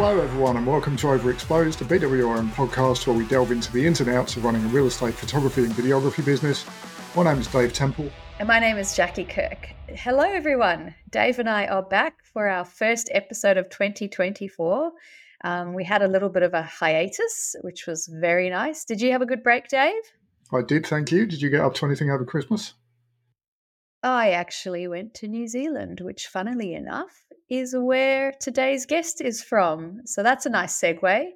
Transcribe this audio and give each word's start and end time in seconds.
Hello, 0.00 0.20
everyone, 0.20 0.56
and 0.56 0.64
welcome 0.64 0.96
to 0.98 1.08
Overexposed, 1.08 1.80
a 1.80 1.84
BWRM 1.84 2.50
podcast 2.50 3.08
where 3.08 3.16
we 3.16 3.26
delve 3.26 3.50
into 3.50 3.72
the 3.72 3.84
ins 3.84 4.00
and 4.00 4.08
outs 4.08 4.36
of 4.36 4.44
running 4.44 4.64
a 4.64 4.68
real 4.68 4.86
estate 4.86 5.12
photography 5.12 5.64
and 5.64 5.72
videography 5.72 6.24
business. 6.24 6.64
My 7.16 7.24
name 7.24 7.40
is 7.40 7.48
Dave 7.48 7.72
Temple. 7.72 8.08
And 8.38 8.46
my 8.46 8.60
name 8.60 8.76
is 8.76 8.94
Jackie 8.94 9.24
Kirk. 9.24 9.70
Hello, 9.88 10.22
everyone. 10.22 10.94
Dave 11.10 11.40
and 11.40 11.50
I 11.50 11.66
are 11.66 11.82
back 11.82 12.24
for 12.24 12.46
our 12.46 12.64
first 12.64 13.10
episode 13.10 13.56
of 13.56 13.70
2024. 13.70 14.92
Um, 15.42 15.74
we 15.74 15.82
had 15.82 16.00
a 16.00 16.08
little 16.08 16.28
bit 16.28 16.44
of 16.44 16.54
a 16.54 16.62
hiatus, 16.62 17.56
which 17.62 17.88
was 17.88 18.06
very 18.06 18.50
nice. 18.50 18.84
Did 18.84 19.00
you 19.00 19.10
have 19.10 19.20
a 19.20 19.26
good 19.26 19.42
break, 19.42 19.66
Dave? 19.66 20.00
I 20.52 20.62
did, 20.62 20.86
thank 20.86 21.10
you. 21.10 21.26
Did 21.26 21.42
you 21.42 21.50
get 21.50 21.62
up 21.62 21.74
to 21.74 21.86
anything 21.86 22.08
over 22.12 22.24
Christmas? 22.24 22.74
I 24.02 24.30
actually 24.30 24.86
went 24.86 25.14
to 25.14 25.28
New 25.28 25.48
Zealand, 25.48 26.00
which, 26.00 26.26
funnily 26.26 26.74
enough, 26.74 27.24
is 27.50 27.74
where 27.76 28.32
today's 28.40 28.86
guest 28.86 29.20
is 29.20 29.42
from. 29.42 30.02
So 30.04 30.22
that's 30.22 30.46
a 30.46 30.50
nice 30.50 30.78
segue 30.78 31.30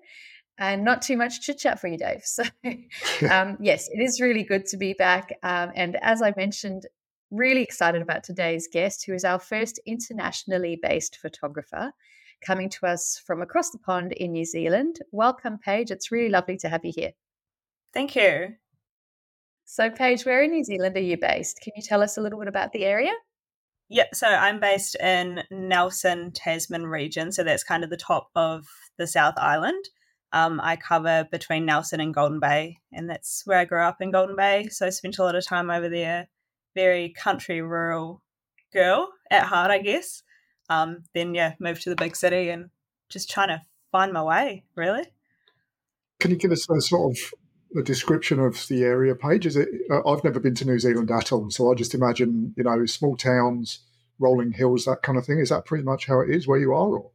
and 0.59 0.85
not 0.85 1.03
too 1.03 1.17
much 1.17 1.41
chit 1.41 1.59
chat 1.59 1.81
for 1.81 1.89
you, 1.89 1.99
Dave. 1.99 2.23
So, 2.25 2.45
um, 3.31 3.57
yes, 3.61 3.89
it 3.91 4.01
is 4.01 4.21
really 4.21 4.45
good 4.45 4.67
to 4.67 4.77
be 4.77 4.93
back. 4.93 5.33
Um, 5.43 5.73
and 5.75 5.97
as 6.03 6.23
I 6.23 6.33
mentioned, 6.37 6.87
really 7.31 7.63
excited 7.63 8.03
about 8.03 8.23
today's 8.23 8.69
guest, 8.71 9.05
who 9.07 9.15
is 9.15 9.25
our 9.25 9.39
first 9.39 9.81
internationally 9.87 10.79
based 10.81 11.17
photographer 11.17 11.93
coming 12.45 12.69
to 12.69 12.87
us 12.87 13.21
from 13.25 13.41
across 13.41 13.71
the 13.71 13.79
pond 13.79 14.13
in 14.13 14.33
New 14.33 14.45
Zealand. 14.45 15.01
Welcome, 15.11 15.59
Paige. 15.59 15.91
It's 15.91 16.13
really 16.13 16.29
lovely 16.29 16.59
to 16.59 16.69
have 16.69 16.85
you 16.85 16.93
here. 16.95 17.13
Thank 17.95 18.17
you. 18.17 18.55
So, 19.73 19.89
Paige, 19.89 20.27
where 20.27 20.43
in 20.43 20.51
New 20.51 20.65
Zealand 20.65 20.99
are 20.99 21.01
you 21.01 21.17
based? 21.17 21.63
Can 21.63 21.73
you 21.75 21.83
tell 21.83 22.03
us 22.03 22.19
a 22.19 22.21
little 22.21 22.39
bit 22.39 22.47
about 22.47 22.73
the 22.73 22.85
area? 22.85 23.13
Yeah, 23.89 24.05
so 24.13 24.27
I'm 24.27 24.61
based 24.61 24.97
in 24.97 25.45
Nelson, 25.51 26.31
Tasman 26.33 26.87
region. 26.87 27.33
So 27.33 27.43
that's 27.43 27.65
kind 27.65 27.83
of 27.83 27.89
the 27.89 27.97
top 27.97 28.29
of 28.35 28.67
the 28.99 29.07
South 29.07 29.33
Island. 29.39 29.83
Um, 30.31 30.61
I 30.63 30.77
cover 30.77 31.27
between 31.33 31.65
Nelson 31.65 32.01
and 32.01 32.13
Golden 32.13 32.39
Bay, 32.39 32.81
and 32.93 33.09
that's 33.09 33.45
where 33.47 33.57
I 33.57 33.65
grew 33.65 33.81
up 33.81 34.03
in 34.03 34.11
Golden 34.11 34.37
Bay. 34.37 34.69
So 34.69 34.89
I 34.89 34.91
spent 34.91 35.17
a 35.17 35.23
lot 35.23 35.37
of 35.37 35.47
time 35.47 35.71
over 35.71 35.89
there. 35.89 36.29
Very 36.75 37.09
country, 37.09 37.63
rural 37.63 38.21
girl 38.75 39.09
at 39.31 39.45
heart, 39.45 39.71
I 39.71 39.79
guess. 39.79 40.23
Um, 40.69 41.05
then, 41.15 41.35
yeah, 41.35 41.55
moved 41.59 41.81
to 41.85 41.89
the 41.89 41.97
big 41.97 42.15
city 42.15 42.51
and 42.51 42.69
just 43.09 43.31
trying 43.31 43.49
to 43.49 43.63
find 43.91 44.13
my 44.13 44.23
way, 44.23 44.65
really. 44.77 45.05
Can 46.21 46.31
you 46.31 46.37
give 46.37 46.53
us 46.53 46.69
a 46.69 46.79
sort 46.83 47.13
of 47.13 47.19
a 47.77 47.83
description 47.83 48.39
of 48.39 48.67
the 48.69 48.83
area 48.83 49.15
Paige? 49.15 49.47
Is 49.47 49.57
it? 49.57 49.69
Uh, 49.91 50.07
I've 50.09 50.25
never 50.25 50.41
been 50.41 50.55
to 50.57 50.65
New 50.65 50.79
Zealand 50.79 51.11
at 51.11 51.33
all, 51.33 51.51
so 51.51 51.71
I 51.71 51.75
just 51.75 51.95
imagine 51.95 52.55
you 52.57 52.65
know 52.65 52.85
small 52.87 53.17
towns, 53.17 53.81
rolling 54.19 54.53
hills, 54.53 54.85
that 54.85 55.03
kind 55.03 55.19
of 55.19 55.25
thing. 55.25 55.39
Is 55.39 55.51
that 55.51 55.65
pretty 55.65 55.85
much 55.85 56.07
how 56.07 56.21
it 56.21 56.31
is 56.31 56.47
where 56.47 56.59
you 56.59 56.73
are? 56.73 56.97
Or? 56.97 57.11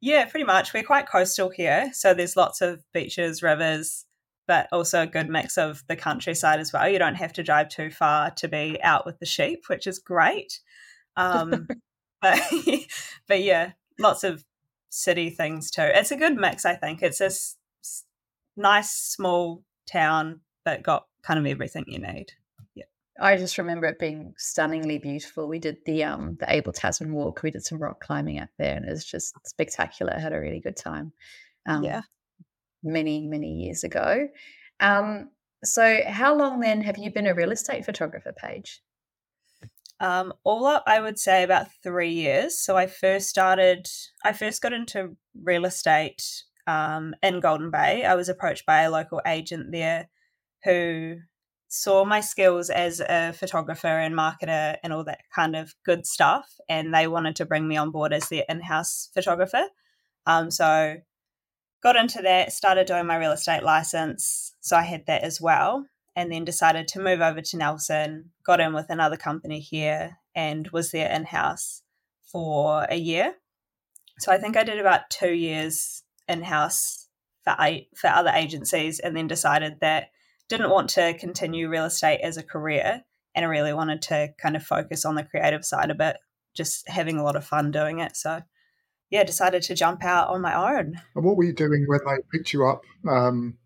Yeah, 0.00 0.26
pretty 0.26 0.44
much. 0.44 0.74
We're 0.74 0.82
quite 0.82 1.08
coastal 1.08 1.48
here, 1.48 1.90
so 1.92 2.12
there's 2.12 2.36
lots 2.36 2.60
of 2.60 2.84
beaches, 2.92 3.42
rivers, 3.42 4.04
but 4.46 4.68
also 4.70 5.02
a 5.02 5.06
good 5.06 5.28
mix 5.28 5.56
of 5.56 5.82
the 5.88 5.96
countryside 5.96 6.60
as 6.60 6.72
well. 6.72 6.88
You 6.88 6.98
don't 6.98 7.14
have 7.14 7.32
to 7.34 7.42
drive 7.42 7.68
too 7.68 7.90
far 7.90 8.30
to 8.32 8.48
be 8.48 8.78
out 8.82 9.06
with 9.06 9.18
the 9.18 9.26
sheep, 9.26 9.64
which 9.68 9.86
is 9.86 9.98
great. 9.98 10.60
Um, 11.16 11.68
but 12.20 12.40
but 13.28 13.42
yeah, 13.42 13.72
lots 13.98 14.24
of 14.24 14.44
city 14.90 15.30
things 15.30 15.70
too. 15.70 15.82
It's 15.82 16.12
a 16.12 16.16
good 16.16 16.36
mix, 16.36 16.64
I 16.64 16.74
think. 16.74 17.02
It's 17.02 17.20
a 17.20 17.26
s- 17.26 17.56
nice 18.56 18.90
small 18.90 19.62
town 19.86 20.40
that 20.64 20.82
got 20.82 21.06
kind 21.22 21.38
of 21.38 21.46
everything 21.46 21.84
you 21.86 21.98
need. 21.98 22.32
Yeah. 22.74 22.84
I 23.20 23.36
just 23.36 23.58
remember 23.58 23.86
it 23.86 23.98
being 23.98 24.34
stunningly 24.36 24.98
beautiful. 24.98 25.48
We 25.48 25.58
did 25.58 25.78
the 25.86 26.04
um 26.04 26.36
the 26.40 26.52
Abel 26.52 26.72
Tasman 26.72 27.12
walk. 27.12 27.42
We 27.42 27.50
did 27.50 27.64
some 27.64 27.78
rock 27.78 28.00
climbing 28.00 28.40
up 28.40 28.50
there, 28.58 28.76
and 28.76 28.86
it 28.86 28.90
was 28.90 29.04
just 29.04 29.34
spectacular. 29.46 30.14
I 30.14 30.20
had 30.20 30.32
a 30.32 30.40
really 30.40 30.60
good 30.60 30.76
time. 30.76 31.12
Um, 31.66 31.82
yeah, 31.82 32.02
many 32.82 33.26
many 33.26 33.52
years 33.64 33.84
ago. 33.84 34.28
Um, 34.80 35.30
so 35.64 36.00
how 36.06 36.34
long 36.34 36.60
then 36.60 36.82
have 36.82 36.98
you 36.98 37.10
been 37.10 37.26
a 37.26 37.34
real 37.34 37.52
estate 37.52 37.84
photographer, 37.84 38.32
Paige? 38.36 38.82
Um, 40.00 40.34
all 40.42 40.66
up, 40.66 40.82
I 40.86 41.00
would 41.00 41.18
say 41.18 41.44
about 41.44 41.68
three 41.82 42.10
years. 42.10 42.58
So 42.58 42.76
I 42.76 42.86
first 42.86 43.28
started. 43.28 43.86
I 44.24 44.32
first 44.32 44.60
got 44.60 44.72
into 44.72 45.16
real 45.40 45.64
estate 45.64 46.44
um, 46.66 47.14
in 47.22 47.40
Golden 47.40 47.70
Bay. 47.70 48.04
I 48.04 48.14
was 48.14 48.28
approached 48.28 48.66
by 48.66 48.82
a 48.82 48.90
local 48.90 49.20
agent 49.26 49.72
there 49.72 50.08
who 50.64 51.16
saw 51.68 52.04
my 52.04 52.20
skills 52.20 52.70
as 52.70 53.00
a 53.00 53.32
photographer 53.32 53.88
and 53.88 54.14
marketer 54.14 54.76
and 54.82 54.92
all 54.92 55.04
that 55.04 55.22
kind 55.34 55.56
of 55.56 55.74
good 55.84 56.06
stuff. 56.06 56.46
And 56.68 56.94
they 56.94 57.08
wanted 57.08 57.36
to 57.36 57.46
bring 57.46 57.66
me 57.66 57.76
on 57.76 57.90
board 57.90 58.12
as 58.12 58.28
their 58.28 58.44
in 58.48 58.60
house 58.60 59.10
photographer. 59.12 59.64
Um, 60.26 60.50
so 60.50 60.96
got 61.82 61.96
into 61.96 62.22
that, 62.22 62.52
started 62.52 62.86
doing 62.86 63.06
my 63.06 63.16
real 63.16 63.32
estate 63.32 63.62
license. 63.62 64.54
So 64.60 64.76
I 64.76 64.82
had 64.82 65.06
that 65.06 65.22
as 65.22 65.40
well. 65.40 65.86
And 66.16 66.30
then 66.30 66.44
decided 66.44 66.86
to 66.88 67.02
move 67.02 67.20
over 67.20 67.40
to 67.40 67.56
Nelson, 67.56 68.30
got 68.46 68.60
in 68.60 68.72
with 68.72 68.86
another 68.88 69.16
company 69.16 69.58
here 69.58 70.18
and 70.32 70.68
was 70.68 70.92
there 70.92 71.10
in 71.10 71.24
house 71.24 71.82
for 72.30 72.86
a 72.88 72.96
year. 72.96 73.34
So 74.20 74.30
I 74.30 74.38
think 74.38 74.56
I 74.56 74.62
did 74.62 74.78
about 74.78 75.10
two 75.10 75.32
years 75.32 76.03
in 76.28 76.42
house 76.42 77.08
for 77.44 77.56
for 77.96 78.08
other 78.08 78.30
agencies, 78.34 78.98
and 78.98 79.16
then 79.16 79.26
decided 79.26 79.80
that 79.80 80.10
didn't 80.48 80.70
want 80.70 80.90
to 80.90 81.16
continue 81.18 81.68
real 81.68 81.84
estate 81.84 82.20
as 82.22 82.36
a 82.36 82.42
career, 82.42 83.02
and 83.34 83.44
I 83.44 83.48
really 83.48 83.72
wanted 83.72 84.02
to 84.02 84.30
kind 84.38 84.56
of 84.56 84.62
focus 84.62 85.04
on 85.04 85.14
the 85.14 85.24
creative 85.24 85.64
side 85.64 85.90
of 85.90 86.00
it, 86.00 86.16
just 86.54 86.88
having 86.88 87.18
a 87.18 87.24
lot 87.24 87.36
of 87.36 87.44
fun 87.44 87.70
doing 87.70 87.98
it. 88.00 88.16
So 88.16 88.42
yeah, 89.10 89.24
decided 89.24 89.62
to 89.62 89.74
jump 89.74 90.04
out 90.04 90.28
on 90.28 90.40
my 90.40 90.54
own. 90.54 91.00
And 91.14 91.24
what 91.24 91.36
were 91.36 91.44
you 91.44 91.52
doing 91.52 91.84
when 91.86 92.00
they 92.06 92.16
picked 92.32 92.52
you 92.52 92.66
up? 92.66 92.82
Um, 93.08 93.58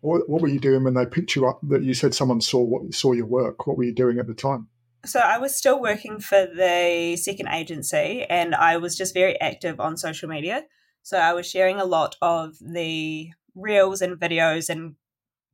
what, 0.00 0.28
what 0.28 0.40
were 0.40 0.48
you 0.48 0.60
doing 0.60 0.84
when 0.84 0.94
they 0.94 1.06
picked 1.06 1.34
you 1.34 1.46
up? 1.46 1.60
That 1.62 1.82
you 1.82 1.94
said 1.94 2.14
someone 2.14 2.40
saw 2.40 2.60
what 2.60 2.94
saw 2.94 3.12
your 3.12 3.26
work. 3.26 3.66
What 3.66 3.76
were 3.76 3.84
you 3.84 3.94
doing 3.94 4.18
at 4.18 4.26
the 4.26 4.34
time? 4.34 4.68
So 5.04 5.20
I 5.20 5.36
was 5.36 5.54
still 5.54 5.80
working 5.80 6.20
for 6.20 6.46
the 6.46 7.16
second 7.20 7.48
agency, 7.48 8.24
and 8.28 8.54
I 8.54 8.78
was 8.78 8.96
just 8.96 9.12
very 9.12 9.38
active 9.40 9.78
on 9.80 9.96
social 9.96 10.28
media. 10.28 10.64
So 11.04 11.18
I 11.18 11.34
was 11.34 11.46
sharing 11.46 11.78
a 11.78 11.84
lot 11.84 12.16
of 12.22 12.56
the 12.60 13.30
reels 13.54 14.00
and 14.00 14.18
videos 14.18 14.70
and 14.70 14.94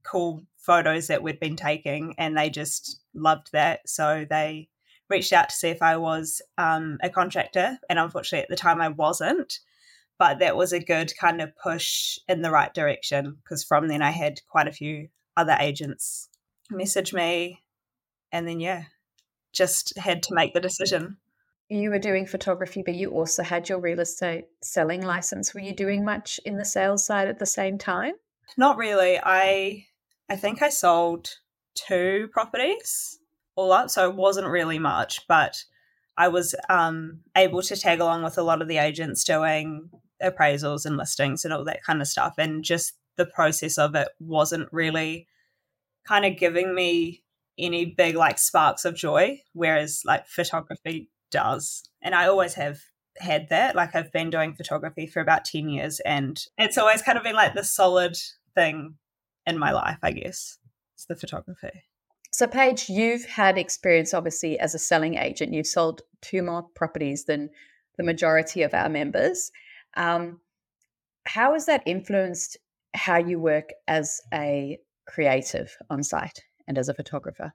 cool 0.05 0.45
photos 0.57 1.09
that 1.09 1.25
we'd 1.25 1.41
been 1.41 1.57
taking, 1.57 2.15
and 2.19 2.39
they 2.39 2.51
just 2.51 3.01
loved 3.15 3.51
that. 3.53 3.81
So 3.89 4.25
they 4.31 4.69
reached 5.09 5.33
out 5.33 5.49
to 5.49 5.55
see 5.55 5.69
if 5.69 5.83
I 5.83 5.97
was 5.97 6.41
um, 6.57 6.99
a 7.03 7.11
contractor, 7.11 7.79
and 7.89 7.99
unfortunately 7.99 8.45
at 8.45 8.49
the 8.49 8.55
time 8.55 8.81
I 8.81 8.91
wasn't. 8.91 9.59
But 10.21 10.39
that 10.39 10.57
was 10.57 10.73
a 10.73 10.79
good 10.79 11.13
kind 11.19 11.41
of 11.41 11.57
push 11.57 12.19
in 12.29 12.43
the 12.43 12.53
right 12.53 12.73
direction 12.73 13.39
because 13.43 13.65
from 13.65 13.89
then 13.89 14.03
I 14.03 14.11
had 14.11 14.43
quite 14.49 14.69
a 14.69 14.73
few 14.73 15.09
other 15.37 15.57
agents 15.59 16.29
message 16.71 17.13
me, 17.13 17.65
and 18.31 18.47
then 18.47 18.61
yeah, 18.61 18.85
just 19.53 19.99
had 19.99 20.23
to 20.25 20.35
make 20.35 20.55
the 20.55 20.61
decision 20.61 21.17
you 21.71 21.91
were 21.91 22.01
doing 22.01 22.27
photography, 22.27 22.83
but 22.85 22.97
you 22.97 23.11
also 23.11 23.45
had 23.45 23.69
your 23.69 23.79
real 23.79 24.01
estate 24.01 24.47
selling 24.61 25.03
license. 25.03 25.55
Were 25.55 25.61
you 25.61 25.73
doing 25.73 26.05
much 26.05 26.41
in 26.45 26.57
the 26.57 26.65
sales 26.65 27.05
side 27.07 27.29
at 27.29 27.39
the 27.39 27.47
same 27.47 27.79
time? 27.79 28.15
Not 28.59 28.77
really. 28.77 29.19
I 29.23 29.87
I 30.29 30.37
think 30.37 30.63
I 30.63 30.69
sold 30.69 31.29
two 31.75 32.29
properties 32.33 33.21
all 33.55 33.73
up, 33.73 33.89
so 33.89 34.11
it 34.11 34.17
wasn't 34.17 34.49
really 34.49 34.81
much, 34.81 35.27
but 35.29 35.65
I 36.17 36.29
was 36.29 36.57
um, 36.69 37.21
able 37.37 37.63
to 37.63 37.77
tag 37.77 38.01
along 38.01 38.25
with 38.25 38.37
a 38.37 38.43
lot 38.43 38.61
of 38.61 38.69
the 38.69 38.79
agents 38.79 39.23
doing 39.23 39.91
appraisals 40.23 40.85
and 40.85 40.97
listings 40.97 41.45
and 41.45 41.55
all 41.55 41.65
that 41.65 41.85
kind 41.85 42.03
of 42.03 42.09
stuff. 42.09 42.35
And 42.37 42.65
just 42.65 42.95
the 43.17 43.27
process 43.27 43.79
of 43.79 43.95
it 43.95 44.09
wasn't 44.19 44.69
really 44.73 45.29
kind 46.07 46.25
of 46.25 46.37
giving 46.37 46.75
me 46.75 47.23
any 47.57 47.85
big 47.87 48.17
like 48.17 48.39
sparks 48.39 48.85
of 48.85 48.97
joy. 48.97 49.41
Whereas 49.53 50.03
like 50.05 50.27
photography 50.27 51.09
does. 51.31 51.89
And 52.03 52.15
I 52.15 52.27
always 52.27 52.55
have 52.55 52.81
had 53.19 53.49
that. 53.51 53.75
Like 53.75 53.95
I've 53.95 54.13
been 54.13 54.31
doing 54.31 54.55
photography 54.55 55.07
for 55.07 55.21
about 55.21 55.45
10 55.45 55.69
years 55.69 56.01
and 56.01 56.43
it's 56.59 56.79
always 56.79 57.03
kind 57.03 57.19
of 57.19 57.25
been 57.25 57.35
like 57.35 57.55
the 57.55 57.65
solid 57.65 58.17
thing 58.55 58.97
in 59.47 59.59
my 59.59 59.73
life, 59.73 59.99
I 60.03 60.13
guess. 60.13 60.59
It's 60.95 61.07
the 61.07 61.17
photography. 61.17 61.85
So, 62.33 62.47
Paige, 62.47 62.89
you've 62.89 63.25
had 63.27 63.59
experience 63.59 64.15
obviously 64.15 64.59
as 64.59 64.75
a 64.75 64.79
selling 64.79 65.17
agent. 65.17 65.53
You've 65.53 65.67
sold 65.67 66.03
two 66.23 66.43
more 66.43 66.63
properties 66.75 67.25
than 67.25 67.51
the 67.97 68.05
majority 68.05 68.63
of 68.63 68.73
our 68.73 68.89
members. 68.89 69.51
Um, 69.97 70.41
how 71.27 71.53
has 71.53 71.67
that 71.67 71.83
influenced 71.87 72.57
how 72.95 73.19
you 73.19 73.39
work 73.39 73.71
as 73.89 74.21
a 74.33 74.79
creative 75.07 75.77
on 75.91 76.03
site 76.03 76.41
and 76.67 76.79
as 76.79 76.89
a 76.89 76.95
photographer? 76.95 77.53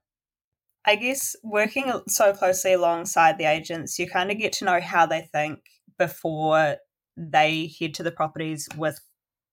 I 0.86 0.96
guess 0.96 1.36
working 1.44 1.92
so 2.08 2.34
closely 2.34 2.74
alongside 2.74 3.38
the 3.38 3.46
agents, 3.46 3.98
you 3.98 4.08
kind 4.08 4.32
of 4.32 4.38
get 4.38 4.54
to 4.54 4.66
know 4.66 4.80
how 4.80 5.06
they 5.06 5.22
think 5.22 5.60
before 5.98 6.78
they 7.18 7.72
head 7.80 7.94
to 7.96 8.04
the 8.04 8.12
properties 8.12 8.70
with 8.78 9.00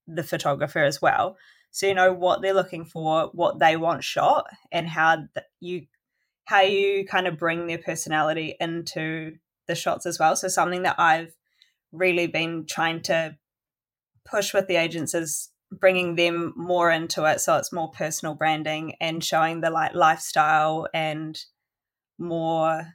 the 0.07 0.23
photographer 0.23 0.81
as 0.81 1.01
well. 1.01 1.37
So 1.71 1.87
you 1.87 1.95
know 1.95 2.13
what 2.13 2.43
they're 2.43 2.53
looking 2.53 2.85
for, 2.85 3.31
what 3.33 3.59
they 3.59 3.77
want 3.77 4.05
shot, 4.05 4.47
and 4.71 4.89
how 4.89 5.25
you 5.61 5.87
how 6.45 6.61
you 6.61 7.07
kind 7.07 7.27
of 7.27 7.39
bring 7.39 7.67
their 7.67 7.79
personality 7.79 8.57
into 8.61 9.37
the 9.69 9.75
shots 9.75 10.05
as 10.07 10.19
well. 10.19 10.37
So 10.37 10.49
something 10.49 10.83
that 10.83 10.99
I've 10.99 11.35
really 11.93 12.27
been 12.27 12.67
trying 12.69 13.01
to 13.03 13.37
push 14.25 14.53
with 14.53 14.67
the 14.67 14.77
agents 14.77 15.15
is 15.15 15.52
bringing 15.81 16.17
them 16.17 16.53
more 16.57 16.91
into 16.91 17.25
it. 17.25 17.41
So 17.41 17.57
it's 17.57 17.73
more 17.73 17.91
personal 17.91 18.35
branding 18.35 18.95
and 19.01 19.25
showing 19.25 19.61
the 19.61 19.71
like 19.71 19.95
lifestyle 19.95 20.87
and 20.93 21.39
more 22.19 22.87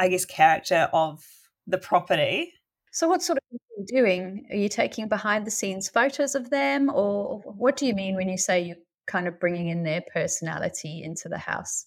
i 0.00 0.08
guess 0.08 0.24
character 0.24 0.88
of 0.92 1.24
the 1.66 1.78
property. 1.78 2.52
So 2.90 3.08
what 3.08 3.22
sort 3.22 3.38
of 3.38 3.42
things 3.50 3.60
are 3.60 3.80
you 3.80 4.02
doing? 4.02 4.46
Are 4.50 4.56
you 4.56 4.68
taking 4.68 5.08
behind 5.08 5.46
the 5.46 5.50
scenes 5.50 5.88
photos 5.88 6.34
of 6.34 6.50
them 6.50 6.90
or 6.92 7.40
what 7.44 7.76
do 7.76 7.86
you 7.86 7.94
mean 7.94 8.16
when 8.16 8.28
you 8.28 8.38
say 8.38 8.60
you're 8.62 8.76
kind 9.06 9.28
of 9.28 9.38
bringing 9.38 9.68
in 9.68 9.82
their 9.82 10.02
personality 10.12 11.02
into 11.02 11.28
the 11.28 11.38
house? 11.38 11.86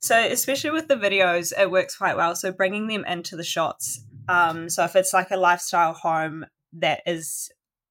So 0.00 0.18
especially 0.18 0.70
with 0.70 0.88
the 0.88 0.96
videos 0.96 1.52
it 1.58 1.70
works 1.70 1.96
quite 1.96 2.16
well. 2.16 2.34
So 2.36 2.52
bringing 2.52 2.86
them 2.86 3.04
into 3.04 3.36
the 3.36 3.44
shots 3.44 4.04
um, 4.30 4.68
so 4.68 4.84
if 4.84 4.94
it's 4.94 5.12
like 5.12 5.32
a 5.32 5.36
lifestyle 5.36 5.92
home 5.92 6.46
that 6.74 7.02
is 7.04 7.50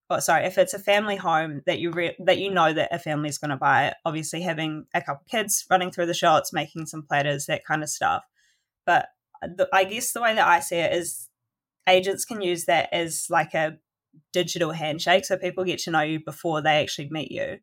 oh, 0.10 0.20
sorry, 0.20 0.46
if 0.46 0.58
it's 0.58 0.74
a 0.74 0.80
family 0.80 1.16
home 1.16 1.62
that 1.66 1.80
you 1.80 1.92
re- 1.92 2.16
that 2.20 2.40
you 2.40 2.52
know 2.52 2.74
that 2.74 2.94
a 2.94 3.00
family 3.00 3.30
is 3.30 3.38
going 3.38 3.52
to 3.52 3.58
buy, 3.58 3.94
obviously 4.06 4.42
having 4.42 4.86
a 4.94 5.02
couple 5.02 5.24
kids 5.30 5.66
running 5.70 5.92
through 5.92 6.08
the 6.08 6.14
shots, 6.14 6.52
making 6.52 6.88
some 6.88 7.04
platters, 7.04 7.46
that 7.46 7.66
kind 7.66 7.84
of 7.84 7.90
stuff. 7.90 8.24
But 8.86 9.10
the, 9.42 9.68
I 9.74 9.84
guess 9.84 10.12
the 10.12 10.22
way 10.22 10.34
that 10.34 10.48
I 10.48 10.60
see 10.60 10.78
it 10.78 10.94
is 10.94 11.30
agents 11.88 12.26
can 12.26 12.42
use 12.42 12.66
that 12.66 12.90
as 12.92 13.28
like 13.30 13.54
a 13.54 13.78
digital 14.34 14.72
handshake, 14.72 15.26
so 15.26 15.38
people 15.38 15.64
get 15.64 15.80
to 15.80 15.92
know 15.92 16.02
you 16.02 16.20
before 16.24 16.62
they 16.62 16.82
actually 16.82 17.10
meet 17.10 17.32
you. 17.32 17.60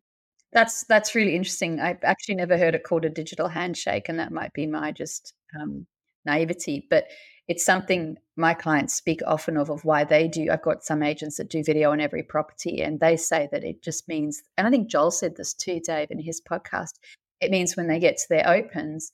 That's 0.53 0.85
that's 0.85 1.15
really 1.15 1.35
interesting. 1.35 1.79
I've 1.79 2.03
actually 2.03 2.35
never 2.35 2.57
heard 2.57 2.75
it 2.75 2.83
called 2.83 3.05
a 3.05 3.09
digital 3.09 3.49
handshake, 3.49 4.07
and 4.07 4.19
that 4.19 4.31
might 4.31 4.53
be 4.53 4.65
my 4.65 4.91
just 4.91 5.33
um, 5.59 5.85
naivety. 6.25 6.87
But 6.89 7.05
it's 7.47 7.65
something 7.65 8.17
my 8.35 8.53
clients 8.53 8.93
speak 8.93 9.21
often 9.25 9.57
of 9.57 9.69
of 9.69 9.85
why 9.85 10.03
they 10.03 10.27
do. 10.27 10.49
I've 10.51 10.61
got 10.61 10.83
some 10.83 11.01
agents 11.01 11.37
that 11.37 11.49
do 11.49 11.63
video 11.63 11.91
on 11.91 12.01
every 12.01 12.23
property 12.23 12.81
and 12.81 12.99
they 12.99 13.17
say 13.17 13.47
that 13.51 13.63
it 13.63 13.81
just 13.81 14.07
means 14.07 14.43
and 14.57 14.67
i 14.67 14.69
think 14.69 14.89
joel 14.89 15.11
said 15.11 15.35
this 15.35 15.53
too 15.53 15.79
dave 15.79 16.11
in 16.11 16.19
his 16.19 16.41
podcast 16.41 16.93
it 17.41 17.51
means 17.51 17.75
when 17.75 17.87
they 17.87 17.99
get 17.99 18.17
to 18.17 18.29
their 18.29 18.47
opens 18.47 19.11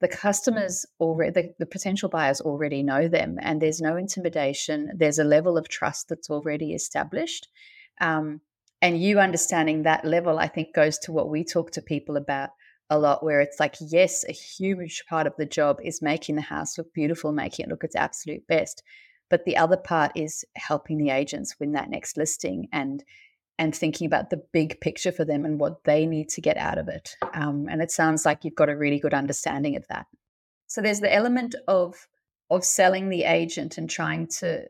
the 0.00 0.08
customers 0.08 0.86
already 0.98 1.30
the, 1.30 1.54
the 1.58 1.66
potential 1.66 2.08
buyers 2.08 2.40
already 2.40 2.82
know 2.82 3.06
them 3.06 3.38
and 3.40 3.60
there's 3.60 3.80
no 3.80 3.96
intimidation. 3.96 4.90
There's 4.96 5.18
a 5.18 5.24
level 5.24 5.58
of 5.58 5.68
trust 5.68 6.08
that's 6.08 6.30
already 6.30 6.72
established. 6.72 7.48
Um, 8.00 8.40
and 8.82 9.00
you 9.00 9.20
understanding 9.20 9.82
that 9.82 10.04
level 10.04 10.38
i 10.38 10.48
think 10.48 10.74
goes 10.74 10.98
to 10.98 11.12
what 11.12 11.28
we 11.28 11.44
talk 11.44 11.70
to 11.70 11.82
people 11.82 12.16
about 12.16 12.50
a 12.90 12.98
lot 12.98 13.22
where 13.22 13.40
it's 13.40 13.60
like, 13.60 13.76
yes, 13.80 14.24
a 14.28 14.32
huge 14.32 15.04
part 15.08 15.26
of 15.26 15.36
the 15.38 15.46
job 15.46 15.78
is 15.82 16.02
making 16.02 16.34
the 16.34 16.42
house 16.42 16.76
look 16.76 16.92
beautiful, 16.92 17.32
making 17.32 17.66
it 17.66 17.68
look 17.70 17.84
its 17.84 17.96
absolute 17.96 18.46
best. 18.48 18.82
But 19.30 19.44
the 19.44 19.56
other 19.56 19.76
part 19.76 20.10
is 20.16 20.44
helping 20.56 20.98
the 20.98 21.10
agents 21.10 21.54
win 21.60 21.72
that 21.72 21.88
next 21.88 22.16
listing 22.16 22.68
and 22.72 23.04
and 23.58 23.74
thinking 23.74 24.06
about 24.06 24.30
the 24.30 24.42
big 24.54 24.80
picture 24.80 25.12
for 25.12 25.22
them 25.22 25.44
and 25.44 25.60
what 25.60 25.84
they 25.84 26.06
need 26.06 26.30
to 26.30 26.40
get 26.40 26.56
out 26.56 26.78
of 26.78 26.88
it. 26.88 27.14
Um, 27.34 27.68
and 27.68 27.82
it 27.82 27.90
sounds 27.90 28.24
like 28.24 28.42
you've 28.42 28.54
got 28.54 28.70
a 28.70 28.76
really 28.76 28.98
good 28.98 29.12
understanding 29.12 29.76
of 29.76 29.86
that. 29.88 30.06
So 30.66 30.80
there's 30.80 31.00
the 31.00 31.12
element 31.12 31.54
of 31.68 32.08
of 32.48 32.64
selling 32.64 33.10
the 33.10 33.24
agent 33.24 33.78
and 33.78 33.88
trying 33.88 34.26
to 34.26 34.64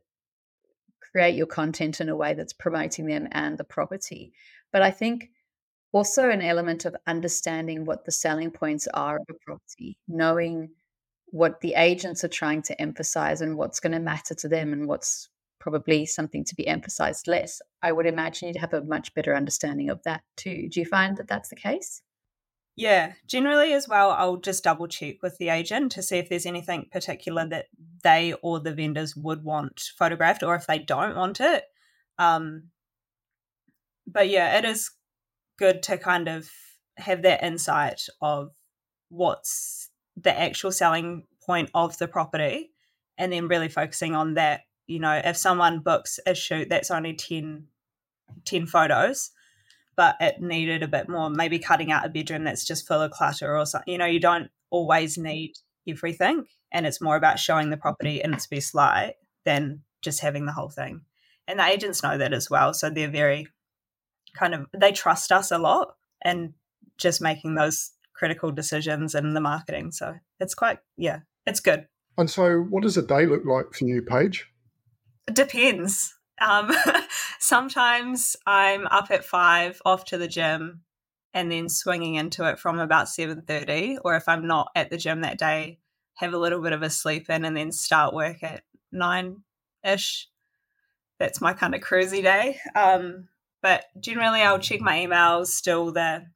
create 1.12 1.36
your 1.36 1.46
content 1.46 2.00
in 2.00 2.08
a 2.08 2.16
way 2.16 2.34
that's 2.34 2.52
promoting 2.52 3.06
them 3.06 3.28
and 3.32 3.56
the 3.56 3.64
property. 3.64 4.32
But 4.72 4.82
I 4.82 4.90
think 4.90 5.30
also 5.92 6.30
an 6.30 6.42
element 6.42 6.84
of 6.84 6.96
understanding 7.06 7.84
what 7.84 8.04
the 8.04 8.12
selling 8.12 8.50
points 8.50 8.86
are 8.94 9.16
of 9.16 9.26
a 9.28 9.34
property, 9.44 9.96
knowing 10.08 10.70
what 11.26 11.60
the 11.60 11.74
agents 11.74 12.24
are 12.24 12.28
trying 12.28 12.62
to 12.62 12.80
emphasize 12.80 13.40
and 13.40 13.56
what's 13.56 13.80
going 13.80 13.92
to 13.92 14.00
matter 14.00 14.34
to 14.34 14.48
them 14.48 14.72
and 14.72 14.88
what's 14.88 15.28
probably 15.58 16.06
something 16.06 16.44
to 16.44 16.54
be 16.54 16.66
emphasized 16.66 17.28
less. 17.28 17.60
I 17.82 17.92
would 17.92 18.06
imagine 18.06 18.48
you'd 18.48 18.56
have 18.56 18.74
a 18.74 18.82
much 18.82 19.14
better 19.14 19.34
understanding 19.34 19.90
of 19.90 20.02
that 20.04 20.22
too. 20.36 20.68
Do 20.68 20.80
you 20.80 20.86
find 20.86 21.16
that 21.18 21.28
that's 21.28 21.50
the 21.50 21.56
case? 21.56 22.02
Yeah, 22.76 23.12
generally 23.26 23.74
as 23.74 23.86
well, 23.86 24.10
I'll 24.12 24.38
just 24.38 24.64
double 24.64 24.88
check 24.88 25.16
with 25.22 25.36
the 25.38 25.50
agent 25.50 25.92
to 25.92 26.02
see 26.02 26.16
if 26.16 26.28
there's 26.28 26.46
anything 26.46 26.86
particular 26.90 27.46
that 27.48 27.66
they 28.02 28.32
or 28.42 28.58
the 28.58 28.72
vendors 28.72 29.14
would 29.14 29.44
want 29.44 29.90
photographed 29.98 30.42
or 30.42 30.54
if 30.54 30.66
they 30.66 30.78
don't 30.78 31.16
want 31.16 31.40
it. 31.40 31.64
Um, 32.18 32.70
but 34.06 34.28
yeah, 34.30 34.58
it 34.58 34.64
is 34.64 34.90
good 35.60 35.82
to 35.84 35.96
kind 35.96 36.26
of 36.26 36.50
have 36.96 37.22
that 37.22 37.44
insight 37.44 38.02
of 38.20 38.50
what's 39.10 39.90
the 40.16 40.36
actual 40.36 40.72
selling 40.72 41.24
point 41.46 41.70
of 41.74 41.96
the 41.98 42.08
property 42.08 42.70
and 43.16 43.32
then 43.32 43.46
really 43.46 43.68
focusing 43.68 44.14
on 44.14 44.34
that 44.34 44.62
you 44.86 44.98
know 44.98 45.20
if 45.24 45.36
someone 45.36 45.80
books 45.80 46.18
a 46.26 46.34
shoot 46.34 46.68
that's 46.68 46.90
only 46.90 47.14
10 47.14 47.66
10 48.44 48.66
photos 48.66 49.30
but 49.96 50.16
it 50.20 50.40
needed 50.40 50.82
a 50.82 50.88
bit 50.88 51.08
more 51.08 51.30
maybe 51.30 51.58
cutting 51.58 51.92
out 51.92 52.04
a 52.04 52.08
bedroom 52.08 52.44
that's 52.44 52.66
just 52.66 52.86
full 52.86 53.00
of 53.00 53.10
clutter 53.10 53.56
or 53.56 53.64
something 53.64 53.92
you 53.92 53.98
know 53.98 54.06
you 54.06 54.20
don't 54.20 54.50
always 54.70 55.16
need 55.16 55.52
everything 55.88 56.44
and 56.72 56.86
it's 56.86 57.00
more 57.00 57.16
about 57.16 57.38
showing 57.38 57.70
the 57.70 57.76
property 57.76 58.20
in 58.22 58.32
its 58.32 58.46
best 58.46 58.74
light 58.74 59.14
than 59.44 59.82
just 60.02 60.20
having 60.20 60.46
the 60.46 60.52
whole 60.52 60.68
thing. 60.68 61.02
And 61.46 61.58
the 61.58 61.66
agents 61.66 62.02
know 62.02 62.16
that 62.16 62.32
as 62.32 62.48
well 62.48 62.72
so 62.72 62.90
they're 62.90 63.10
very 63.10 63.48
kind 64.34 64.54
of 64.54 64.66
they 64.76 64.92
trust 64.92 65.32
us 65.32 65.50
a 65.50 65.58
lot 65.58 65.94
and 66.22 66.54
just 66.98 67.20
making 67.20 67.54
those 67.54 67.92
critical 68.14 68.50
decisions 68.50 69.14
in 69.14 69.34
the 69.34 69.40
marketing. 69.40 69.92
So 69.92 70.14
it's 70.38 70.54
quite 70.54 70.78
yeah, 70.96 71.20
it's 71.46 71.60
good. 71.60 71.86
And 72.20 72.30
so, 72.30 72.60
what 72.60 72.82
does 72.82 72.98
a 72.98 73.02
day 73.02 73.24
look 73.24 73.46
like 73.46 73.72
for 73.72 73.86
you, 73.86 74.02
Paige? 74.02 74.46
It 75.26 75.34
depends. 75.34 76.14
Um, 76.38 76.70
sometimes 77.38 78.36
I'm 78.46 78.86
up 78.88 79.10
at 79.10 79.24
five, 79.24 79.80
off 79.86 80.04
to 80.06 80.18
the 80.18 80.28
gym, 80.28 80.82
and 81.32 81.50
then 81.50 81.70
swinging 81.70 82.16
into 82.16 82.46
it 82.46 82.58
from 82.58 82.78
about 82.78 83.08
seven 83.08 83.40
thirty. 83.40 83.96
Or 84.04 84.16
if 84.16 84.28
I'm 84.28 84.46
not 84.46 84.68
at 84.76 84.90
the 84.90 84.98
gym 84.98 85.22
that 85.22 85.38
day, 85.38 85.78
have 86.16 86.34
a 86.34 86.38
little 86.38 86.60
bit 86.60 86.74
of 86.74 86.82
a 86.82 86.90
sleep 86.90 87.30
in, 87.30 87.46
and 87.46 87.56
then 87.56 87.72
start 87.72 88.12
work 88.12 88.42
at 88.42 88.64
nine 88.92 89.38
ish. 89.82 90.28
That's 91.18 91.40
my 91.40 91.54
kind 91.54 91.74
of 91.74 91.80
cruisy 91.80 92.22
day. 92.22 92.58
Um, 92.74 93.29
but 93.62 93.84
generally, 93.98 94.42
I'll 94.42 94.58
check 94.58 94.80
my 94.80 94.98
emails, 94.98 95.46
still 95.48 95.92
the 95.92 96.26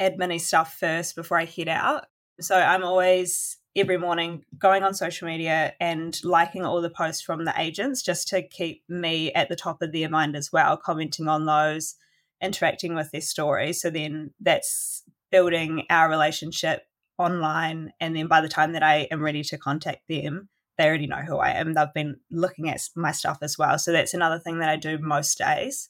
admin 0.00 0.40
stuff 0.40 0.76
first 0.78 1.16
before 1.16 1.38
I 1.38 1.44
head 1.44 1.68
out. 1.68 2.06
So 2.40 2.56
I'm 2.56 2.84
always 2.84 3.56
every 3.74 3.98
morning 3.98 4.42
going 4.58 4.82
on 4.82 4.94
social 4.94 5.28
media 5.28 5.74
and 5.80 6.18
liking 6.24 6.64
all 6.64 6.80
the 6.80 6.90
posts 6.90 7.22
from 7.22 7.44
the 7.44 7.54
agents 7.58 8.02
just 8.02 8.28
to 8.28 8.42
keep 8.42 8.82
me 8.88 9.32
at 9.32 9.48
the 9.48 9.56
top 9.56 9.82
of 9.82 9.92
their 9.92 10.08
mind 10.08 10.34
as 10.34 10.50
well, 10.50 10.76
commenting 10.76 11.28
on 11.28 11.44
those, 11.44 11.94
interacting 12.42 12.94
with 12.94 13.10
their 13.10 13.20
stories. 13.20 13.80
So 13.80 13.90
then 13.90 14.32
that's 14.40 15.02
building 15.30 15.84
our 15.90 16.08
relationship 16.08 16.84
online. 17.18 17.92
And 18.00 18.16
then 18.16 18.28
by 18.28 18.40
the 18.40 18.48
time 18.48 18.72
that 18.72 18.82
I 18.82 19.08
am 19.10 19.22
ready 19.22 19.42
to 19.44 19.58
contact 19.58 20.08
them, 20.08 20.48
they 20.78 20.86
already 20.86 21.06
know 21.06 21.22
who 21.26 21.38
I 21.38 21.50
am. 21.50 21.74
They've 21.74 21.94
been 21.94 22.16
looking 22.30 22.68
at 22.68 22.80
my 22.94 23.12
stuff 23.12 23.38
as 23.42 23.56
well. 23.58 23.78
So 23.78 23.92
that's 23.92 24.14
another 24.14 24.38
thing 24.38 24.58
that 24.58 24.68
I 24.68 24.76
do 24.76 24.98
most 24.98 25.38
days. 25.38 25.88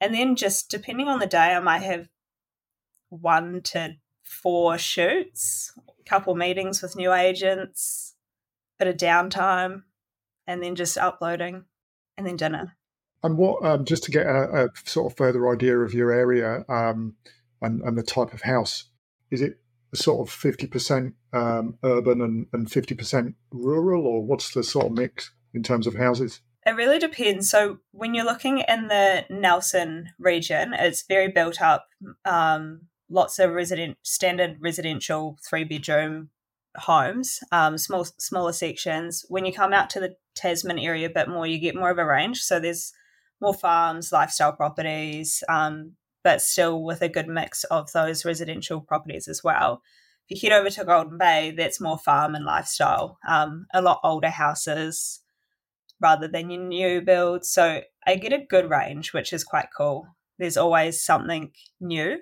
And 0.00 0.14
then 0.14 0.36
just 0.36 0.70
depending 0.70 1.08
on 1.08 1.18
the 1.18 1.26
day, 1.26 1.54
I 1.54 1.60
might 1.60 1.82
have 1.82 2.08
one 3.08 3.62
to 3.62 3.96
four 4.22 4.78
shoots, 4.78 5.72
a 5.98 6.08
couple 6.08 6.34
meetings 6.34 6.82
with 6.82 6.96
new 6.96 7.12
agents, 7.12 8.14
bit 8.78 8.88
of 8.88 8.96
downtime, 8.96 9.82
and 10.46 10.62
then 10.62 10.74
just 10.74 10.96
uploading 10.96 11.64
and 12.16 12.26
then 12.26 12.36
dinner. 12.36 12.76
And 13.22 13.36
what, 13.36 13.64
um, 13.64 13.84
just 13.84 14.04
to 14.04 14.10
get 14.10 14.26
a, 14.26 14.66
a, 14.66 14.68
sort 14.84 15.10
of 15.10 15.16
further 15.16 15.50
idea 15.50 15.78
of 15.78 15.92
your 15.92 16.12
area 16.12 16.64
um, 16.68 17.16
and, 17.60 17.82
and, 17.82 17.98
the 17.98 18.02
type 18.04 18.32
of 18.32 18.42
house, 18.42 18.84
is 19.30 19.40
it 19.40 19.58
sort 19.92 20.28
of 20.28 20.32
50% 20.32 21.14
um, 21.32 21.76
urban 21.82 22.20
and, 22.20 22.46
and 22.52 22.68
50% 22.68 23.34
rural, 23.50 24.06
or 24.06 24.24
what's 24.24 24.52
the 24.52 24.62
sort 24.62 24.86
of 24.86 24.92
mix 24.92 25.32
in 25.52 25.64
terms 25.64 25.88
of 25.88 25.96
houses? 25.96 26.40
It 26.68 26.76
really 26.76 26.98
depends. 26.98 27.48
So 27.48 27.78
when 27.92 28.12
you're 28.12 28.26
looking 28.26 28.58
in 28.68 28.88
the 28.88 29.24
Nelson 29.30 30.10
region, 30.18 30.74
it's 30.74 31.02
very 31.02 31.28
built 31.28 31.62
up. 31.62 31.86
Um, 32.26 32.82
lots 33.08 33.38
of 33.38 33.52
resident 33.52 33.96
standard 34.02 34.58
residential 34.60 35.38
three 35.48 35.64
bedroom 35.64 36.28
homes, 36.76 37.40
um, 37.52 37.78
small 37.78 38.04
smaller 38.04 38.52
sections. 38.52 39.24
When 39.30 39.46
you 39.46 39.52
come 39.54 39.72
out 39.72 39.88
to 39.90 40.00
the 40.00 40.16
Tasman 40.34 40.78
area 40.78 41.06
a 41.06 41.10
bit 41.10 41.30
more, 41.30 41.46
you 41.46 41.58
get 41.58 41.74
more 41.74 41.88
of 41.88 41.96
a 41.96 42.04
range. 42.04 42.40
So 42.40 42.60
there's 42.60 42.92
more 43.40 43.54
farms, 43.54 44.12
lifestyle 44.12 44.52
properties, 44.52 45.42
um, 45.48 45.92
but 46.22 46.42
still 46.42 46.82
with 46.82 47.00
a 47.00 47.08
good 47.08 47.28
mix 47.28 47.64
of 47.64 47.90
those 47.92 48.26
residential 48.26 48.82
properties 48.82 49.26
as 49.26 49.42
well. 49.42 49.80
If 50.28 50.42
you 50.42 50.50
head 50.50 50.60
over 50.60 50.68
to 50.68 50.84
Golden 50.84 51.16
Bay, 51.16 51.54
that's 51.56 51.80
more 51.80 51.96
farm 51.96 52.34
and 52.34 52.44
lifestyle. 52.44 53.16
Um, 53.26 53.64
a 53.72 53.80
lot 53.80 54.00
older 54.04 54.28
houses, 54.28 55.20
rather 56.00 56.28
than 56.28 56.50
your 56.50 56.62
new 56.62 57.00
builds. 57.02 57.50
So 57.50 57.82
I 58.06 58.16
get 58.16 58.32
a 58.32 58.44
good 58.44 58.70
range, 58.70 59.12
which 59.12 59.32
is 59.32 59.44
quite 59.44 59.68
cool. 59.76 60.06
There's 60.38 60.56
always 60.56 61.04
something 61.04 61.52
new 61.80 62.18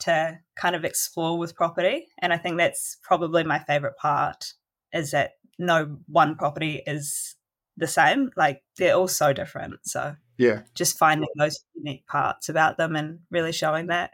to 0.00 0.38
kind 0.56 0.76
of 0.76 0.84
explore 0.84 1.38
with 1.38 1.54
property. 1.56 2.06
And 2.20 2.32
I 2.32 2.38
think 2.38 2.58
that's 2.58 2.98
probably 3.02 3.44
my 3.44 3.58
favorite 3.58 3.96
part 3.96 4.52
is 4.92 5.10
that 5.12 5.32
no 5.58 5.98
one 6.06 6.36
property 6.36 6.82
is 6.86 7.34
the 7.76 7.86
same. 7.86 8.30
Like 8.36 8.62
they're 8.76 8.94
all 8.94 9.08
so 9.08 9.32
different. 9.32 9.80
So 9.84 10.16
Yeah. 10.38 10.62
Just 10.74 10.98
finding 10.98 11.28
those 11.38 11.58
unique 11.74 12.06
parts 12.06 12.48
about 12.48 12.76
them 12.76 12.94
and 12.94 13.20
really 13.30 13.52
showing 13.52 13.86
that. 13.86 14.10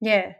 Yeah. 0.00 0.34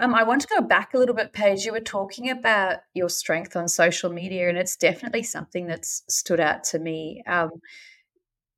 Um, 0.00 0.14
I 0.14 0.22
want 0.22 0.40
to 0.40 0.48
go 0.48 0.62
back 0.62 0.94
a 0.94 0.98
little 0.98 1.14
bit, 1.14 1.34
Paige. 1.34 1.66
You 1.66 1.72
were 1.72 1.80
talking 1.80 2.30
about 2.30 2.78
your 2.94 3.10
strength 3.10 3.54
on 3.54 3.68
social 3.68 4.10
media, 4.10 4.48
and 4.48 4.56
it's 4.56 4.74
definitely 4.74 5.22
something 5.22 5.66
that's 5.66 6.02
stood 6.08 6.40
out 6.40 6.64
to 6.64 6.78
me. 6.78 7.22
Um, 7.26 7.50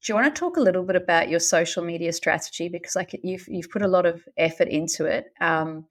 do 0.02 0.12
you 0.12 0.14
want 0.16 0.34
to 0.34 0.38
talk 0.38 0.56
a 0.56 0.60
little 0.60 0.82
bit 0.82 0.96
about 0.96 1.28
your 1.28 1.40
social 1.40 1.84
media 1.84 2.12
strategy 2.12 2.68
because 2.68 2.96
like 2.96 3.18
you've 3.22 3.46
you've 3.48 3.70
put 3.70 3.82
a 3.82 3.88
lot 3.88 4.06
of 4.06 4.24
effort 4.36 4.68
into 4.68 5.06
it 5.06 5.26
um, 5.40 5.86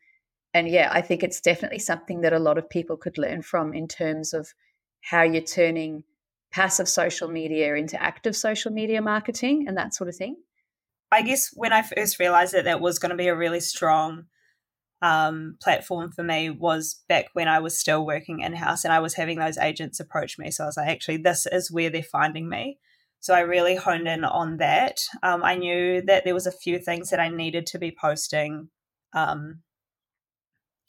and 0.53 0.67
yeah 0.67 0.89
i 0.91 1.01
think 1.01 1.23
it's 1.23 1.39
definitely 1.39 1.79
something 1.79 2.21
that 2.21 2.33
a 2.33 2.39
lot 2.39 2.57
of 2.57 2.69
people 2.69 2.97
could 2.97 3.17
learn 3.17 3.41
from 3.41 3.73
in 3.73 3.87
terms 3.87 4.33
of 4.33 4.53
how 5.01 5.21
you're 5.21 5.41
turning 5.41 6.03
passive 6.51 6.89
social 6.89 7.29
media 7.29 7.75
into 7.75 8.01
active 8.01 8.35
social 8.35 8.71
media 8.71 9.01
marketing 9.01 9.65
and 9.67 9.77
that 9.77 9.93
sort 9.93 10.09
of 10.09 10.15
thing 10.15 10.35
i 11.11 11.21
guess 11.21 11.51
when 11.53 11.71
i 11.71 11.81
first 11.81 12.19
realized 12.19 12.53
that 12.53 12.65
that 12.65 12.81
was 12.81 12.99
going 12.99 13.11
to 13.11 13.15
be 13.15 13.27
a 13.27 13.35
really 13.35 13.61
strong 13.61 14.25
um, 15.01 15.57
platform 15.61 16.11
for 16.11 16.23
me 16.23 16.49
was 16.49 17.01
back 17.09 17.29
when 17.33 17.47
I 17.47 17.59
was 17.59 17.77
still 17.77 18.05
working 18.05 18.41
in 18.41 18.53
house 18.53 18.83
and 18.83 18.93
I 18.93 18.99
was 18.99 19.15
having 19.15 19.39
those 19.39 19.57
agents 19.57 19.99
approach 19.99 20.37
me. 20.37 20.51
So 20.51 20.63
I 20.63 20.67
was 20.67 20.77
like, 20.77 20.89
actually, 20.89 21.17
this 21.17 21.47
is 21.47 21.71
where 21.71 21.89
they're 21.89 22.03
finding 22.03 22.47
me. 22.47 22.77
So 23.19 23.33
I 23.33 23.41
really 23.41 23.75
honed 23.75 24.07
in 24.07 24.23
on 24.23 24.57
that. 24.57 25.01
Um, 25.21 25.43
I 25.43 25.55
knew 25.55 26.01
that 26.03 26.23
there 26.23 26.33
was 26.33 26.47
a 26.47 26.51
few 26.51 26.79
things 26.79 27.09
that 27.09 27.19
I 27.19 27.29
needed 27.29 27.65
to 27.67 27.79
be 27.79 27.91
posting 27.91 28.69
um, 29.13 29.61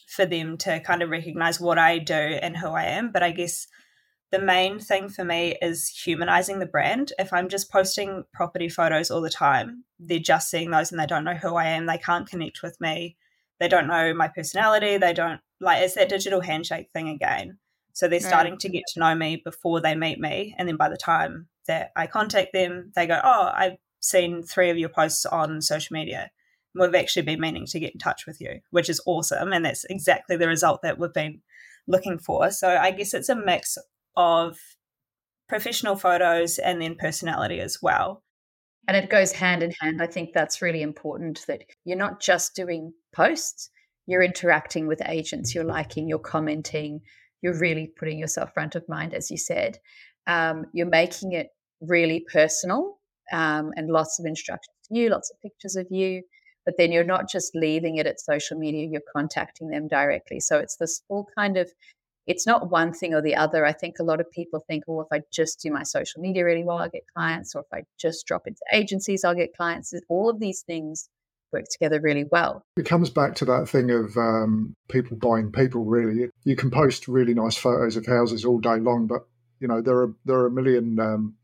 for 0.07 0.27
them 0.27 0.57
to 0.59 0.81
kind 0.81 1.03
of 1.03 1.11
recognize 1.11 1.61
what 1.61 1.79
I 1.79 1.99
do 1.99 2.15
and 2.15 2.57
who 2.57 2.69
I 2.69 2.85
am. 2.85 3.13
But 3.13 3.23
I 3.23 3.33
guess 3.33 3.67
the 4.31 4.39
main 4.39 4.79
thing 4.79 5.11
for 5.11 5.25
me 5.25 5.57
is 5.61 5.89
humanizing 5.89 6.59
the 6.59 6.67
brand. 6.67 7.13
If 7.19 7.33
I'm 7.33 7.49
just 7.49 7.71
posting 7.71 8.25
property 8.33 8.69
photos 8.69 9.11
all 9.11 9.21
the 9.21 9.31
time, 9.31 9.85
they're 9.99 10.19
just 10.19 10.51
seeing 10.51 10.71
those 10.71 10.91
and 10.91 10.99
they 10.99 11.07
don't 11.07 11.25
know 11.25 11.35
who 11.35 11.55
I 11.57 11.67
am. 11.67 11.87
They 11.87 11.99
can't 11.99 12.29
connect 12.29 12.63
with 12.63 12.81
me. 12.81 13.17
They 13.63 13.69
don't 13.69 13.87
know 13.87 14.13
my 14.13 14.27
personality. 14.27 14.97
They 14.97 15.13
don't 15.13 15.41
like 15.61 15.85
it's 15.85 15.95
that 15.95 16.09
digital 16.09 16.41
handshake 16.41 16.91
thing 16.93 17.09
again. 17.09 17.59
So 17.93 18.09
they're 18.09 18.19
starting 18.19 18.59
to 18.59 18.69
get 18.69 18.83
to 18.93 18.99
know 18.99 19.15
me 19.15 19.37
before 19.37 19.81
they 19.81 19.95
meet 19.95 20.19
me. 20.19 20.53
And 20.59 20.67
then 20.67 20.75
by 20.75 20.89
the 20.89 20.97
time 20.97 21.47
that 21.69 21.93
I 21.95 22.09
contact 22.09 22.53
them, 22.53 22.91
they 22.97 23.07
go, 23.07 23.21
Oh, 23.23 23.53
I've 23.55 23.77
seen 24.01 24.43
three 24.43 24.71
of 24.71 24.79
your 24.79 24.89
posts 24.89 25.25
on 25.27 25.63
social 25.63 25.95
media. 25.95 26.33
We've 26.75 26.93
actually 26.93 27.23
been 27.23 27.39
meaning 27.39 27.67
to 27.67 27.79
get 27.79 27.93
in 27.93 28.01
touch 28.01 28.27
with 28.27 28.41
you, 28.41 28.63
which 28.71 28.91
is 28.91 29.01
awesome. 29.07 29.53
And 29.53 29.65
that's 29.65 29.85
exactly 29.85 30.37
the 30.37 30.49
result 30.49 30.83
that 30.83 30.99
we've 30.99 31.13
been 31.13 31.43
looking 31.87 32.19
for. 32.19 32.51
So 32.51 32.69
I 32.69 32.91
guess 32.91 33.15
it's 33.15 33.29
a 33.29 33.37
mix 33.37 33.79
of 34.17 34.59
professional 35.49 35.95
photos 35.95 36.59
and 36.59 36.83
then 36.83 36.97
personality 36.97 37.61
as 37.61 37.79
well. 37.81 38.25
And 38.89 38.97
it 38.97 39.11
goes 39.11 39.33
hand 39.33 39.63
in 39.63 39.73
hand. 39.81 40.03
I 40.03 40.07
think 40.07 40.33
that's 40.33 40.61
really 40.61 40.83
important 40.83 41.45
that 41.47 41.63
you're 41.85 41.97
not 41.97 42.21
just 42.21 42.55
doing 42.55 42.93
posts, 43.15 43.71
you're 44.07 44.23
interacting 44.23 44.87
with 44.87 45.01
agents, 45.07 45.55
you're 45.55 45.65
liking, 45.65 46.09
you're 46.09 46.19
commenting, 46.19 47.01
you're 47.43 47.59
really 47.59 47.93
putting 47.97 48.19
yourself 48.19 48.53
front 48.53 48.75
of 48.75 48.89
mind, 48.89 49.15
as 49.15 49.31
you 49.31 49.37
said 49.37 49.79
um, 50.27 50.67
you're 50.73 50.87
making 50.87 51.33
it 51.33 51.49
really 51.81 52.25
personal 52.33 52.99
um, 53.33 53.73
and 53.77 53.91
lots 53.91 54.19
of 54.19 54.27
instructions 54.27 54.77
to 54.89 54.99
you, 54.99 55.11
lots 55.11 55.31
of 55.31 55.41
pictures 55.41 55.77
of 55.77 55.87
you. 55.91 56.23
But 56.65 56.75
then 56.79 56.93
you're 56.93 57.03
not 57.03 57.29
just 57.29 57.57
leaving 57.57 57.97
it 57.97 58.07
at 58.07 58.21
social 58.21 58.57
media, 58.57 58.87
you're 58.89 59.03
contacting 59.17 59.69
them 59.69 59.89
directly. 59.89 60.39
So 60.39 60.59
it's 60.59 60.77
this 60.77 61.03
full 61.09 61.27
kind 61.37 61.57
of, 61.57 61.69
it's 62.27 62.47
not 62.47 62.71
one 62.71 62.93
thing 62.93 63.15
or 63.15 63.23
the 63.23 63.35
other. 63.35 63.67
I 63.67 63.73
think 63.73 63.97
a 63.99 64.05
lot 64.05 64.21
of 64.21 64.31
people 64.31 64.65
think, 64.67 64.85
oh, 64.89 65.01
if 65.01 65.09
I 65.13 65.23
just 65.33 65.61
do 65.61 65.71
my 65.71 65.83
social 65.83 66.21
media 66.21 66.45
really 66.45 66.65
well, 66.65 66.79
I'll 66.79 66.89
get 66.89 67.03
clients. 67.15 67.55
Or 67.55 67.63
if 67.63 67.67
I 67.73 67.85
just 67.99 68.27
drop 68.27 68.47
into 68.47 68.61
agencies, 68.73 69.25
I'll 69.25 69.35
get 69.35 69.57
clients. 69.57 69.93
All 70.09 70.31
of 70.31 70.39
these 70.39 70.63
things 70.63 71.09
work 71.53 71.65
together 71.71 72.01
really 72.01 72.25
well. 72.31 72.65
It 72.77 72.87
comes 72.87 73.11
back 73.11 73.35
to 73.37 73.45
that 73.47 73.69
thing 73.69 73.91
of 73.91 74.17
um, 74.17 74.75
people 74.89 75.17
buying 75.17 75.53
people, 75.53 75.85
really. 75.85 76.31
You 76.45 76.57
can 76.57 76.71
post 76.71 77.09
really 77.09 77.35
nice 77.35 77.57
photos 77.57 77.97
of 77.97 78.07
houses 78.07 78.45
all 78.45 78.59
day 78.59 78.77
long, 78.77 79.07
but 79.07 79.27
you 79.61 79.69
know, 79.69 79.81
there 79.81 79.97
are 79.99 80.15
there 80.25 80.37
are 80.37 80.47
a 80.47 80.51
million 80.51 80.99
um, 80.99 81.35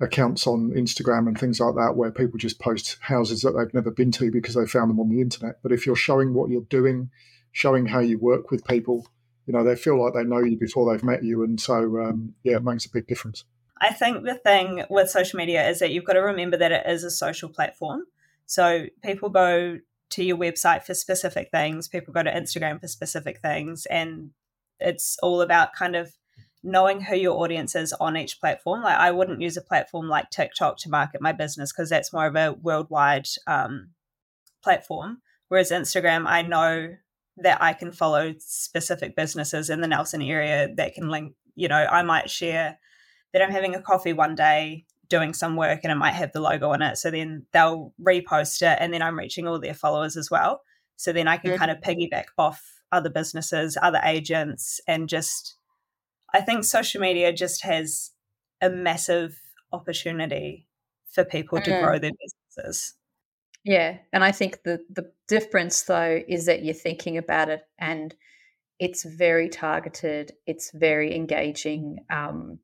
accounts 0.00 0.46
on 0.46 0.70
Instagram 0.72 1.28
and 1.28 1.38
things 1.38 1.60
like 1.60 1.74
that 1.76 1.96
where 1.96 2.10
people 2.10 2.38
just 2.38 2.60
post 2.60 2.98
houses 3.00 3.42
that 3.42 3.52
they've 3.52 3.74
never 3.74 3.90
been 3.90 4.12
to 4.12 4.30
because 4.30 4.54
they 4.54 4.66
found 4.66 4.90
them 4.90 5.00
on 5.00 5.08
the 5.08 5.20
internet. 5.20 5.56
But 5.62 5.72
if 5.72 5.86
you're 5.86 5.96
showing 5.96 6.34
what 6.34 6.50
you're 6.50 6.62
doing, 6.62 7.10
showing 7.52 7.86
how 7.86 8.00
you 8.00 8.18
work 8.18 8.50
with 8.50 8.64
people, 8.64 9.06
you 9.46 9.52
know, 9.52 9.64
they 9.64 9.76
feel 9.76 10.02
like 10.02 10.14
they 10.14 10.24
know 10.24 10.38
you 10.38 10.56
before 10.56 10.90
they've 10.90 11.04
met 11.04 11.22
you, 11.22 11.42
and 11.42 11.60
so 11.60 11.74
um, 12.02 12.34
yeah, 12.42 12.56
it 12.56 12.64
makes 12.64 12.86
a 12.86 12.90
big 12.90 13.06
difference. 13.06 13.44
I 13.80 13.92
think 13.92 14.24
the 14.24 14.34
thing 14.34 14.84
with 14.88 15.10
social 15.10 15.36
media 15.36 15.68
is 15.68 15.80
that 15.80 15.90
you've 15.90 16.04
got 16.04 16.14
to 16.14 16.20
remember 16.20 16.56
that 16.56 16.72
it 16.72 16.86
is 16.86 17.04
a 17.04 17.10
social 17.10 17.48
platform. 17.48 18.04
So 18.46 18.86
people 19.02 19.28
go 19.28 19.78
to 20.10 20.24
your 20.24 20.36
website 20.36 20.84
for 20.84 20.94
specific 20.94 21.50
things, 21.50 21.88
people 21.88 22.14
go 22.14 22.22
to 22.22 22.32
Instagram 22.32 22.80
for 22.80 22.88
specific 22.88 23.40
things, 23.40 23.86
and 23.86 24.30
it's 24.80 25.18
all 25.22 25.40
about 25.40 25.74
kind 25.74 25.96
of 25.96 26.14
knowing 26.62 27.02
who 27.02 27.16
your 27.16 27.42
audience 27.42 27.74
is 27.74 27.92
on 27.94 28.16
each 28.16 28.40
platform. 28.40 28.82
Like 28.82 28.96
I 28.96 29.10
wouldn't 29.10 29.42
use 29.42 29.56
a 29.56 29.62
platform 29.62 30.08
like 30.08 30.30
TikTok 30.30 30.78
to 30.78 30.90
market 30.90 31.20
my 31.20 31.32
business 31.32 31.72
because 31.72 31.90
that's 31.90 32.12
more 32.12 32.26
of 32.26 32.36
a 32.36 32.52
worldwide 32.52 33.26
um, 33.46 33.90
platform. 34.62 35.20
Whereas 35.48 35.70
Instagram, 35.70 36.26
I 36.26 36.40
know 36.42 36.96
that 37.38 37.60
I 37.60 37.72
can 37.72 37.92
follow 37.92 38.34
specific 38.38 39.16
businesses 39.16 39.70
in 39.70 39.80
the 39.80 39.88
Nelson 39.88 40.22
area 40.22 40.72
that 40.76 40.94
can 40.94 41.08
link. 41.08 41.34
You 41.56 41.68
know, 41.68 41.76
I 41.76 42.02
might 42.02 42.30
share 42.30 42.78
that 43.32 43.42
I'm 43.42 43.50
having 43.50 43.74
a 43.74 43.82
coffee 43.82 44.12
one 44.12 44.34
day 44.34 44.86
doing 45.08 45.34
some 45.34 45.56
work 45.56 45.80
and 45.82 45.92
it 45.92 45.96
might 45.96 46.14
have 46.14 46.32
the 46.32 46.40
logo 46.40 46.70
on 46.70 46.82
it. 46.82 46.96
So 46.98 47.10
then 47.10 47.46
they'll 47.52 47.92
repost 48.00 48.62
it 48.62 48.78
and 48.80 48.92
then 48.92 49.02
I'm 49.02 49.18
reaching 49.18 49.46
all 49.46 49.60
their 49.60 49.74
followers 49.74 50.16
as 50.16 50.30
well. 50.30 50.62
So 50.96 51.12
then 51.12 51.28
I 51.28 51.36
can 51.36 51.50
mm-hmm. 51.50 51.58
kind 51.58 51.70
of 51.70 51.80
piggyback 51.80 52.26
off 52.38 52.62
other 52.92 53.10
businesses, 53.10 53.76
other 53.80 54.00
agents, 54.04 54.80
and 54.86 55.08
just 55.08 55.56
I 56.32 56.40
think 56.40 56.64
social 56.64 57.00
media 57.00 57.32
just 57.32 57.62
has 57.64 58.10
a 58.60 58.70
massive 58.70 59.40
opportunity 59.72 60.66
for 61.10 61.24
people 61.24 61.60
to 61.60 61.80
grow 61.80 61.98
their 61.98 62.10
businesses. 62.56 62.94
Yeah, 63.64 63.98
and 64.12 64.22
I 64.22 64.30
think 64.32 64.62
the 64.62 64.84
the 64.90 65.10
difference 65.26 65.82
though 65.82 66.20
is 66.28 66.46
that 66.46 66.62
you're 66.64 66.74
thinking 66.74 67.16
about 67.16 67.48
it 67.48 67.62
and 67.78 68.14
it's 68.78 69.04
very 69.04 69.48
targeted, 69.48 70.32
it's 70.46 70.70
very 70.72 71.14
engaging, 71.14 71.98
um, 72.10 72.58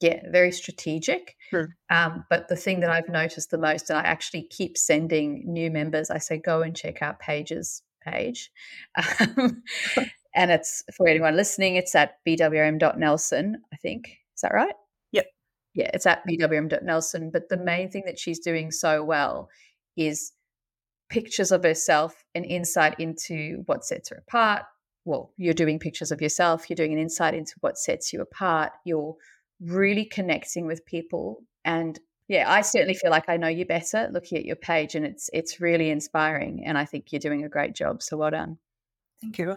yeah, 0.00 0.20
very 0.30 0.52
strategic. 0.52 1.36
Sure. 1.50 1.68
Um, 1.90 2.24
but 2.30 2.48
the 2.48 2.56
thing 2.56 2.80
that 2.80 2.90
I've 2.90 3.08
noticed 3.08 3.50
the 3.50 3.58
most, 3.58 3.90
and 3.90 3.98
I 3.98 4.02
actually 4.02 4.44
keep 4.44 4.78
sending 4.78 5.42
new 5.46 5.70
members, 5.70 6.10
I 6.10 6.18
say 6.18 6.38
go 6.38 6.62
and 6.62 6.76
check 6.76 7.02
out 7.02 7.20
Paige's 7.20 7.82
page. 8.02 8.50
Um, 9.20 9.62
and 10.34 10.50
it's 10.50 10.84
for 10.94 11.08
anyone 11.08 11.34
listening, 11.34 11.76
it's 11.76 11.94
at 11.94 12.16
bwm.nelson, 12.26 13.56
I 13.72 13.76
think. 13.76 14.08
Is 14.34 14.42
that 14.42 14.52
right? 14.52 14.74
Yep. 15.12 15.26
Yeah, 15.74 15.90
it's 15.94 16.06
at 16.06 16.26
bwm.nelson. 16.26 17.30
But 17.30 17.48
the 17.48 17.56
main 17.56 17.90
thing 17.90 18.02
that 18.06 18.18
she's 18.18 18.38
doing 18.38 18.70
so 18.70 19.02
well 19.02 19.48
is 19.96 20.32
pictures 21.08 21.52
of 21.52 21.62
herself 21.62 22.24
and 22.34 22.44
insight 22.44 22.98
into 22.98 23.62
what 23.66 23.84
sets 23.84 24.08
her 24.08 24.16
apart. 24.16 24.62
Well, 25.04 25.32
you're 25.36 25.54
doing 25.54 25.78
pictures 25.78 26.10
of 26.10 26.20
yourself, 26.20 26.68
you're 26.68 26.74
doing 26.74 26.92
an 26.92 26.98
insight 26.98 27.34
into 27.34 27.54
what 27.60 27.78
sets 27.78 28.12
you 28.12 28.20
apart. 28.20 28.72
You're 28.84 29.14
really 29.60 30.04
connecting 30.04 30.66
with 30.66 30.84
people. 30.84 31.44
And 31.64 31.98
yeah, 32.28 32.50
I 32.50 32.62
certainly 32.62 32.94
feel 32.94 33.10
like 33.10 33.28
I 33.28 33.36
know 33.36 33.48
you 33.48 33.64
better 33.64 34.08
looking 34.12 34.38
at 34.38 34.44
your 34.44 34.56
page 34.56 34.96
and 34.96 35.06
it's 35.06 35.30
it's 35.32 35.60
really 35.60 35.90
inspiring. 35.90 36.64
And 36.66 36.76
I 36.76 36.84
think 36.84 37.12
you're 37.12 37.20
doing 37.20 37.44
a 37.44 37.48
great 37.48 37.74
job. 37.74 38.02
So 38.02 38.16
well 38.16 38.32
done. 38.32 38.58
Thank 39.20 39.38
you. 39.38 39.56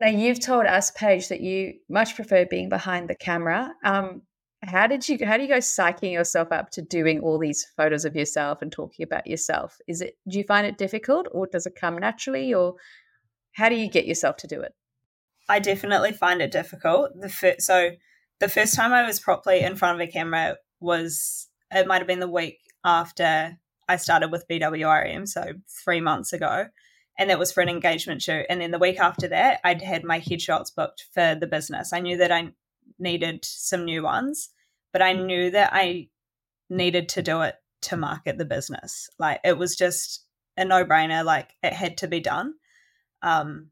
Now, 0.00 0.08
you've 0.08 0.40
told 0.40 0.66
us, 0.66 0.90
Paige, 0.90 1.28
that 1.28 1.40
you 1.40 1.74
much 1.88 2.16
prefer 2.16 2.44
being 2.44 2.68
behind 2.68 3.08
the 3.08 3.14
camera. 3.14 3.72
Um, 3.82 4.22
how 4.62 4.86
did 4.86 5.08
you? 5.08 5.18
How 5.24 5.36
do 5.36 5.42
you 5.42 5.48
go 5.48 5.58
psyching 5.58 6.12
yourself 6.12 6.50
up 6.50 6.70
to 6.70 6.82
doing 6.82 7.20
all 7.20 7.38
these 7.38 7.66
photos 7.76 8.04
of 8.04 8.16
yourself 8.16 8.62
and 8.62 8.72
talking 8.72 9.04
about 9.04 9.26
yourself? 9.26 9.78
Is 9.86 10.00
it? 10.00 10.16
Do 10.28 10.38
you 10.38 10.44
find 10.44 10.66
it 10.66 10.78
difficult, 10.78 11.28
or 11.30 11.46
does 11.46 11.66
it 11.66 11.76
come 11.78 11.98
naturally, 11.98 12.52
or 12.54 12.74
how 13.52 13.68
do 13.68 13.74
you 13.74 13.88
get 13.88 14.06
yourself 14.06 14.36
to 14.38 14.46
do 14.46 14.60
it? 14.60 14.74
I 15.48 15.58
definitely 15.58 16.12
find 16.12 16.42
it 16.42 16.50
difficult. 16.50 17.10
The 17.20 17.28
fir- 17.28 17.56
so 17.58 17.90
the 18.40 18.48
first 18.48 18.74
time 18.74 18.92
I 18.92 19.06
was 19.06 19.20
properly 19.20 19.60
in 19.60 19.76
front 19.76 20.00
of 20.00 20.08
a 20.08 20.10
camera 20.10 20.56
was 20.80 21.48
it 21.70 21.86
might 21.86 21.98
have 21.98 22.06
been 22.06 22.20
the 22.20 22.28
week 22.28 22.58
after 22.84 23.58
I 23.88 23.96
started 23.96 24.32
with 24.32 24.48
BWRM, 24.48 25.28
so 25.28 25.52
three 25.84 26.00
months 26.00 26.32
ago 26.32 26.66
and 27.18 27.30
that 27.30 27.38
was 27.38 27.52
for 27.52 27.62
an 27.62 27.68
engagement 27.68 28.22
shoot. 28.22 28.46
And 28.48 28.60
then 28.60 28.70
the 28.70 28.78
week 28.78 29.00
after 29.00 29.28
that, 29.28 29.60
I'd 29.64 29.82
had 29.82 30.04
my 30.04 30.20
headshots 30.20 30.74
booked 30.74 31.06
for 31.14 31.34
the 31.34 31.46
business. 31.46 31.92
I 31.92 32.00
knew 32.00 32.16
that 32.18 32.32
I 32.32 32.48
needed 32.98 33.44
some 33.44 33.84
new 33.84 34.02
ones, 34.02 34.50
but 34.92 35.02
I 35.02 35.12
knew 35.12 35.50
that 35.50 35.70
I 35.72 36.08
needed 36.68 37.08
to 37.10 37.22
do 37.22 37.42
it 37.42 37.56
to 37.82 37.96
market 37.96 38.38
the 38.38 38.44
business. 38.44 39.08
Like 39.18 39.40
it 39.44 39.58
was 39.58 39.76
just 39.76 40.24
a 40.56 40.64
no 40.64 40.84
brainer. 40.84 41.24
Like 41.24 41.54
it 41.62 41.72
had 41.72 41.98
to 41.98 42.08
be 42.08 42.20
done. 42.20 42.54
Um, 43.22 43.68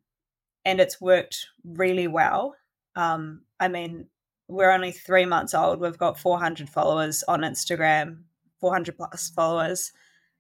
and 0.65 0.81
it's 0.81 1.01
worked 1.01 1.47
really 1.65 2.07
well. 2.07 2.55
Um, 2.97 3.43
I 3.61 3.69
mean, 3.69 4.07
we're 4.49 4.71
only 4.71 4.93
three 4.93 5.25
months 5.25 5.55
old. 5.55 5.81
We've 5.81 5.99
got 5.99 6.19
400 6.19 6.69
followers 6.69 7.25
on 7.27 7.41
Instagram, 7.41 8.23
400 8.61 8.97
plus 8.97 9.31
followers. 9.31 9.93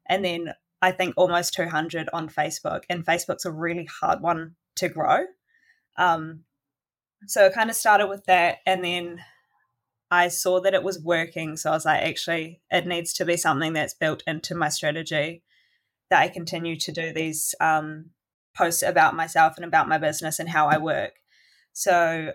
And 0.08 0.24
then 0.24 0.54
I 0.82 0.92
think 0.92 1.14
almost 1.16 1.54
200 1.54 2.08
on 2.12 2.28
Facebook. 2.28 2.82
And 2.88 3.04
Facebook's 3.04 3.44
a 3.44 3.52
really 3.52 3.86
hard 4.00 4.20
one 4.20 4.56
to 4.76 4.88
grow. 4.88 5.24
Um, 5.96 6.40
so 7.26 7.46
I 7.46 7.50
kind 7.50 7.70
of 7.70 7.76
started 7.76 8.08
with 8.08 8.24
that. 8.26 8.58
And 8.66 8.84
then 8.84 9.20
I 10.10 10.28
saw 10.28 10.60
that 10.60 10.74
it 10.74 10.82
was 10.82 11.02
working. 11.02 11.56
So 11.56 11.70
I 11.70 11.74
was 11.74 11.84
like, 11.84 12.02
actually, 12.02 12.60
it 12.70 12.86
needs 12.86 13.12
to 13.14 13.24
be 13.24 13.36
something 13.36 13.72
that's 13.72 13.94
built 13.94 14.22
into 14.26 14.54
my 14.54 14.68
strategy 14.68 15.42
that 16.10 16.20
I 16.20 16.28
continue 16.28 16.76
to 16.76 16.92
do 16.92 17.12
these 17.12 17.54
um, 17.60 18.10
posts 18.56 18.82
about 18.82 19.16
myself 19.16 19.54
and 19.56 19.64
about 19.64 19.88
my 19.88 19.98
business 19.98 20.38
and 20.38 20.48
how 20.48 20.68
I 20.68 20.78
work. 20.78 21.14
So 21.72 22.32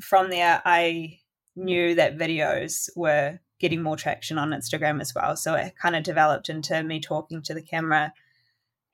from 0.00 0.30
there, 0.30 0.60
I 0.64 1.20
knew 1.56 1.94
that 1.94 2.18
videos 2.18 2.88
were 2.94 3.40
getting 3.58 3.82
more 3.82 3.96
traction 3.96 4.38
on 4.38 4.50
Instagram 4.50 5.00
as 5.00 5.14
well. 5.14 5.36
So 5.36 5.54
it 5.54 5.74
kind 5.80 5.96
of 5.96 6.02
developed 6.02 6.48
into 6.48 6.82
me 6.82 7.00
talking 7.00 7.42
to 7.42 7.54
the 7.54 7.62
camera 7.62 8.12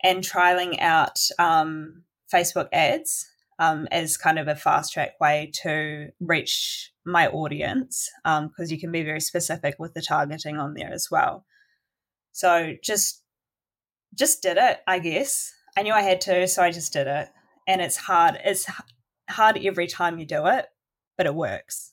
and 0.03 0.23
trialing 0.23 0.81
out 0.81 1.19
um, 1.39 2.05
Facebook 2.33 2.69
ads 2.73 3.31
um, 3.59 3.87
as 3.91 4.17
kind 4.17 4.39
of 4.39 4.49
a 4.49 4.57
fast 4.57 4.93
track 4.93 5.21
way 5.21 5.51
to 5.63 6.09
reach 6.21 6.93
my 7.05 7.29
audience 7.29 8.11
because 8.25 8.49
um, 8.49 8.67
you 8.69 8.79
can 8.79 8.91
be 8.91 9.03
very 9.03 9.21
specific 9.21 9.77
with 9.79 9.95
the 9.95 10.03
targeting 10.03 10.59
on 10.59 10.75
there 10.75 10.93
as 10.93 11.09
well. 11.11 11.45
So 12.33 12.75
just 12.83 13.23
just 14.15 14.43
did 14.43 14.57
it, 14.57 14.81
I 14.87 14.99
guess. 14.99 15.53
I 15.77 15.83
knew 15.83 15.93
I 15.93 16.03
had 16.03 16.21
to, 16.23 16.47
so 16.47 16.63
I 16.63 16.71
just 16.71 16.93
did 16.93 17.07
it. 17.07 17.29
And 17.67 17.81
it's 17.81 17.97
hard. 17.97 18.39
It's 18.45 18.67
hard 19.29 19.59
every 19.65 19.87
time 19.87 20.19
you 20.19 20.27
do 20.27 20.47
it, 20.47 20.67
but 21.17 21.27
it 21.27 21.35
works. 21.35 21.93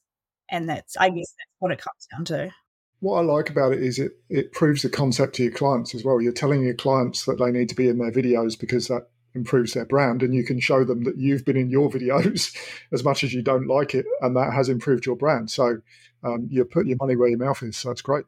And 0.49 0.69
that's 0.69 0.97
I 0.97 1.09
guess 1.09 1.33
that's 1.37 1.55
what 1.59 1.71
it 1.71 1.81
comes 1.81 2.07
down 2.11 2.25
to. 2.25 2.51
What 2.99 3.17
I 3.17 3.21
like 3.21 3.49
about 3.49 3.73
it 3.73 3.81
is 3.81 3.99
it 3.99 4.13
it 4.29 4.51
proves 4.51 4.81
the 4.81 4.89
concept 4.89 5.35
to 5.35 5.43
your 5.43 5.51
clients 5.51 5.95
as 5.95 6.03
well. 6.03 6.21
You're 6.21 6.33
telling 6.33 6.63
your 6.63 6.75
clients 6.75 7.25
that 7.25 7.39
they 7.39 7.51
need 7.51 7.69
to 7.69 7.75
be 7.75 7.87
in 7.87 7.97
their 7.97 8.11
videos 8.11 8.59
because 8.59 8.87
that 8.87 9.07
improves 9.33 9.73
their 9.73 9.85
brand 9.85 10.21
and 10.23 10.33
you 10.33 10.43
can 10.43 10.59
show 10.59 10.83
them 10.83 11.03
that 11.03 11.17
you've 11.17 11.45
been 11.45 11.57
in 11.57 11.69
your 11.69 11.89
videos 11.89 12.55
as 12.91 13.03
much 13.03 13.23
as 13.23 13.33
you 13.33 13.41
don't 13.41 13.67
like 13.67 13.95
it 13.95 14.05
and 14.21 14.35
that 14.35 14.53
has 14.53 14.69
improved 14.69 15.05
your 15.05 15.15
brand. 15.15 15.49
So 15.49 15.81
um, 16.23 16.47
you 16.49 16.63
put 16.65 16.85
your 16.85 16.97
money 16.99 17.15
where 17.15 17.29
your 17.29 17.39
mouth 17.39 17.63
is 17.63 17.77
so 17.77 17.89
that's 17.89 18.01
great. 18.01 18.25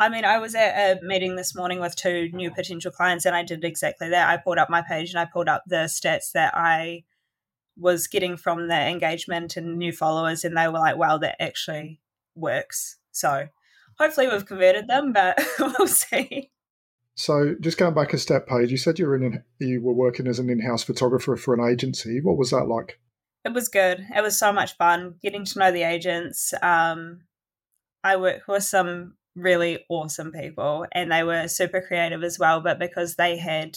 I 0.00 0.08
mean 0.08 0.24
i 0.24 0.38
was 0.38 0.54
at 0.54 0.98
a 0.98 1.04
meeting 1.04 1.34
this 1.34 1.56
morning 1.56 1.80
with 1.80 1.96
two 1.96 2.30
new 2.32 2.52
potential 2.52 2.92
clients 2.92 3.26
and 3.26 3.34
i 3.34 3.42
did 3.42 3.64
exactly 3.64 4.08
that. 4.10 4.28
I 4.28 4.36
pulled 4.36 4.58
up 4.58 4.70
my 4.70 4.80
page 4.80 5.10
and 5.10 5.18
i 5.18 5.24
pulled 5.24 5.48
up 5.48 5.64
the 5.66 5.86
stats 5.86 6.30
that 6.32 6.54
i 6.56 7.02
was 7.76 8.06
getting 8.06 8.36
from 8.36 8.68
the 8.68 8.74
engagement 8.80 9.56
and 9.56 9.76
new 9.76 9.92
followers 9.92 10.44
and 10.44 10.56
they 10.56 10.68
were 10.68 10.78
like 10.78 10.96
wow 10.96 11.18
that 11.18 11.42
actually 11.42 12.00
works. 12.36 12.96
So 13.10 13.48
hopefully 13.98 14.28
we've 14.28 14.46
converted 14.46 14.86
them 14.86 15.12
but 15.12 15.36
we'll 15.58 15.88
see 15.88 16.50
so, 17.18 17.56
just 17.60 17.78
going 17.78 17.94
back 17.94 18.12
a 18.12 18.18
step, 18.18 18.46
Paige, 18.46 18.70
you 18.70 18.76
said 18.76 19.00
you 19.00 19.08
were 19.08 19.16
in, 19.16 19.42
you 19.58 19.82
were 19.82 19.92
working 19.92 20.28
as 20.28 20.38
an 20.38 20.48
in-house 20.48 20.84
photographer 20.84 21.36
for 21.36 21.52
an 21.52 21.68
agency. 21.68 22.20
What 22.20 22.36
was 22.36 22.50
that 22.50 22.66
like? 22.66 23.00
It 23.44 23.52
was 23.52 23.66
good. 23.66 24.06
It 24.14 24.22
was 24.22 24.38
so 24.38 24.52
much 24.52 24.76
fun 24.76 25.16
getting 25.20 25.44
to 25.44 25.58
know 25.58 25.72
the 25.72 25.82
agents. 25.82 26.54
Um, 26.62 27.22
I 28.04 28.14
worked 28.14 28.46
with 28.46 28.62
some 28.62 29.16
really 29.34 29.84
awesome 29.88 30.30
people, 30.30 30.86
and 30.92 31.10
they 31.10 31.24
were 31.24 31.48
super 31.48 31.80
creative 31.80 32.22
as 32.22 32.38
well. 32.38 32.60
But 32.60 32.78
because 32.78 33.16
they 33.16 33.36
had 33.36 33.76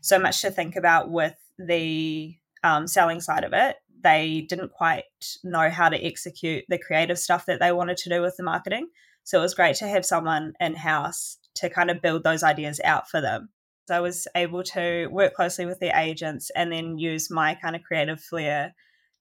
so 0.00 0.18
much 0.18 0.40
to 0.40 0.50
think 0.50 0.74
about 0.74 1.12
with 1.12 1.36
the 1.60 2.34
um, 2.64 2.88
selling 2.88 3.20
side 3.20 3.44
of 3.44 3.52
it, 3.52 3.76
they 4.02 4.46
didn't 4.48 4.72
quite 4.72 5.04
know 5.44 5.70
how 5.70 5.90
to 5.90 6.04
execute 6.04 6.64
the 6.68 6.78
creative 6.78 7.20
stuff 7.20 7.46
that 7.46 7.60
they 7.60 7.70
wanted 7.70 7.98
to 7.98 8.08
do 8.08 8.20
with 8.20 8.36
the 8.36 8.42
marketing. 8.42 8.88
So 9.22 9.38
it 9.38 9.42
was 9.42 9.54
great 9.54 9.76
to 9.76 9.86
have 9.86 10.04
someone 10.04 10.54
in 10.58 10.74
house 10.74 11.36
to 11.56 11.70
kind 11.70 11.90
of 11.90 12.02
build 12.02 12.24
those 12.24 12.42
ideas 12.42 12.80
out 12.84 13.08
for 13.08 13.20
them. 13.20 13.48
So 13.88 13.96
I 13.96 14.00
was 14.00 14.28
able 14.36 14.62
to 14.62 15.08
work 15.08 15.34
closely 15.34 15.66
with 15.66 15.80
the 15.80 15.98
agents 15.98 16.50
and 16.54 16.72
then 16.72 16.98
use 16.98 17.30
my 17.30 17.56
kind 17.56 17.74
of 17.74 17.82
creative 17.82 18.20
flair 18.20 18.74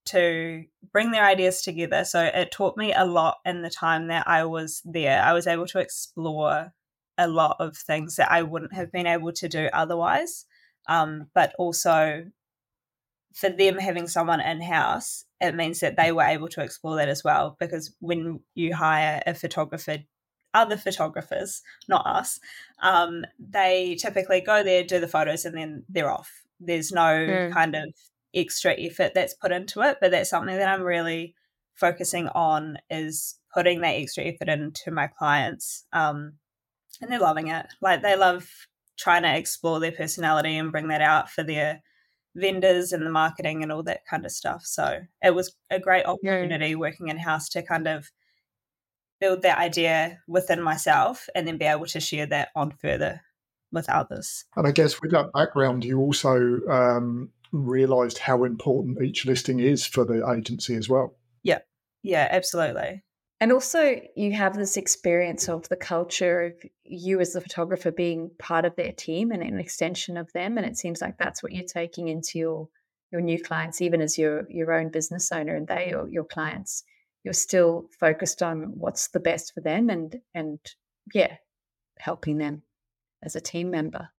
to 0.06 0.64
bring 0.92 1.12
their 1.12 1.26
ideas 1.26 1.62
together. 1.62 2.04
So 2.06 2.22
it 2.24 2.52
taught 2.52 2.78
me 2.78 2.94
a 2.94 3.06
lot 3.06 3.38
in 3.46 3.62
the 3.62 3.70
time 3.70 4.08
that 4.08 4.28
I 4.28 4.46
was 4.46 4.82
there. 4.86 5.22
I 5.22 5.34
was 5.34 5.48
able 5.48 5.68
to 5.68 5.80
explore 5.80 6.74
a 7.18 7.28
lot 7.28 7.58
of 7.60 7.78
things 7.78 8.16
that 8.16 8.32
I 8.32 8.44
wouldn't 8.44 8.74
have 8.74 8.92
been 8.92 9.08
able 9.08 9.32
to 9.34 9.50
do 9.50 9.70
otherwise. 9.74 10.46
Um, 10.88 11.28
but 11.36 11.54
also 11.60 12.26
for 13.34 13.50
them 13.50 13.78
having 13.78 14.08
someone 14.08 14.42
in 14.42 14.62
house, 14.62 15.26
it 15.40 15.56
means 15.56 15.80
that 15.82 15.98
they 15.98 16.12
were 16.12 16.24
able 16.24 16.48
to 16.50 16.64
explore 16.64 16.96
that 16.98 17.10
as 17.10 17.24
well. 17.24 17.56
Because 17.60 17.94
when 18.00 18.40
you 18.56 18.76
hire 18.76 19.22
a 19.26 19.34
photographer 19.34 19.98
other 20.54 20.78
photographers, 20.78 21.62
not 21.88 22.06
us, 22.06 22.40
um, 22.82 23.26
they 23.40 23.96
typically 24.00 24.42
go 24.42 24.64
there, 24.64 24.84
do 24.84 25.00
the 25.00 25.08
photos, 25.08 25.46
and 25.46 25.56
then 25.56 25.84
they're 25.90 26.12
off. 26.12 26.32
There's 26.60 26.92
no 26.92 27.02
mm. 27.02 27.54
kind 27.54 27.76
of 27.76 27.94
extra 28.34 28.74
effort 28.78 29.14
that's 29.14 29.34
put 29.34 29.52
into 29.52 29.82
it, 29.82 29.98
but 30.02 30.12
that's 30.12 30.30
something 30.30 30.56
that 30.56 30.68
I'm 30.68 30.84
really 30.84 31.36
focusing 31.76 32.28
on 32.30 32.78
is 32.90 33.36
putting 33.54 33.82
that 33.82 33.96
extra 33.96 34.26
effort 34.26 34.50
into 34.50 34.92
my 34.92 35.08
clients. 35.08 35.86
Um, 35.94 36.34
and 37.02 37.12
they're 37.12 37.20
loving 37.20 37.48
it. 37.48 37.68
Like 37.82 38.02
they 38.02 38.16
love 38.16 38.50
trying 38.98 39.24
to 39.24 39.36
explore 39.36 39.80
their 39.80 39.92
personality 39.92 40.58
and 40.58 40.72
bring 40.72 40.90
that 40.90 41.02
out 41.02 41.30
for 41.30 41.44
their 41.44 41.82
vendors 42.36 42.92
and 42.92 43.06
the 43.06 43.10
marketing 43.10 43.64
and 43.64 43.72
all 43.72 43.84
that 43.84 44.06
kind 44.10 44.26
of 44.26 44.32
stuff. 44.32 44.64
So 44.66 45.00
it 45.24 45.34
was 45.34 45.56
a 45.70 45.80
great 45.80 46.06
opportunity 46.06 46.70
yeah. 46.70 46.76
working 46.76 47.08
in 47.08 47.18
house 47.18 47.50
to 47.50 47.64
kind 47.64 47.88
of 47.88 48.12
build 49.20 49.42
that 49.42 49.58
idea 49.58 50.20
within 50.28 50.62
myself 50.62 51.28
and 51.36 51.48
then 51.48 51.58
be 51.58 51.66
able 51.66 51.86
to 51.88 52.00
share 52.00 52.26
that 52.28 52.50
on 52.56 52.72
further 52.72 53.22
with 53.72 53.90
others. 53.90 54.46
And 54.56 54.68
I 54.68 54.72
guess 54.72 55.02
with 55.02 55.12
that 55.12 55.32
background, 55.34 55.84
you 55.86 56.00
also 56.00 56.60
um, 56.70 57.30
realized 57.52 58.18
how 58.18 58.44
important 58.44 59.02
each 59.02 59.26
listing 59.26 59.60
is 59.60 59.86
for 59.86 60.06
the 60.06 60.28
agency 60.30 60.76
as 60.76 60.90
well. 60.90 61.16
Yeah, 61.44 61.60
yeah, 62.04 62.28
absolutely. 62.32 63.04
And 63.42 63.54
also, 63.54 64.02
you 64.18 64.34
have 64.34 64.56
this 64.56 64.76
experience 64.76 65.48
of 65.48 65.70
the 65.70 65.78
culture 65.78 66.42
of 66.42 66.54
you 66.84 67.22
as 67.22 67.34
the 67.34 67.42
photographer 67.42 67.90
being 67.90 68.32
part 68.38 68.66
of 68.66 68.76
their 68.76 68.92
team 68.92 69.32
and 69.32 69.42
an 69.42 69.60
extension 69.60 70.18
of 70.18 70.32
them. 70.34 70.58
And 70.58 70.66
it 70.68 70.76
seems 70.76 71.02
like 71.02 71.18
that's 71.18 71.42
what 71.42 71.54
you're 71.54 71.64
taking 71.64 72.10
into 72.10 72.38
your 72.38 72.68
your 73.12 73.22
new 73.22 73.42
clients, 73.42 73.82
even 73.82 74.02
as 74.02 74.18
your 74.18 74.46
your 74.50 74.74
own 74.74 74.90
business 74.90 75.32
owner, 75.32 75.56
and 75.56 75.68
they 75.68 75.94
are 75.94 76.08
your 76.10 76.26
clients 76.26 76.84
you're 77.24 77.34
still 77.34 77.88
focused 78.00 78.42
on 78.42 78.74
what's 78.78 79.10
the 79.10 79.20
best 79.20 79.54
for 79.54 79.62
them 79.62 79.90
and 79.90 80.22
and 80.34 80.60
yeah 81.14 81.36
helping 82.00 82.38
them 82.38 82.64
as 83.22 83.36
a 83.36 83.42
team 83.42 83.70
member. 83.70 84.10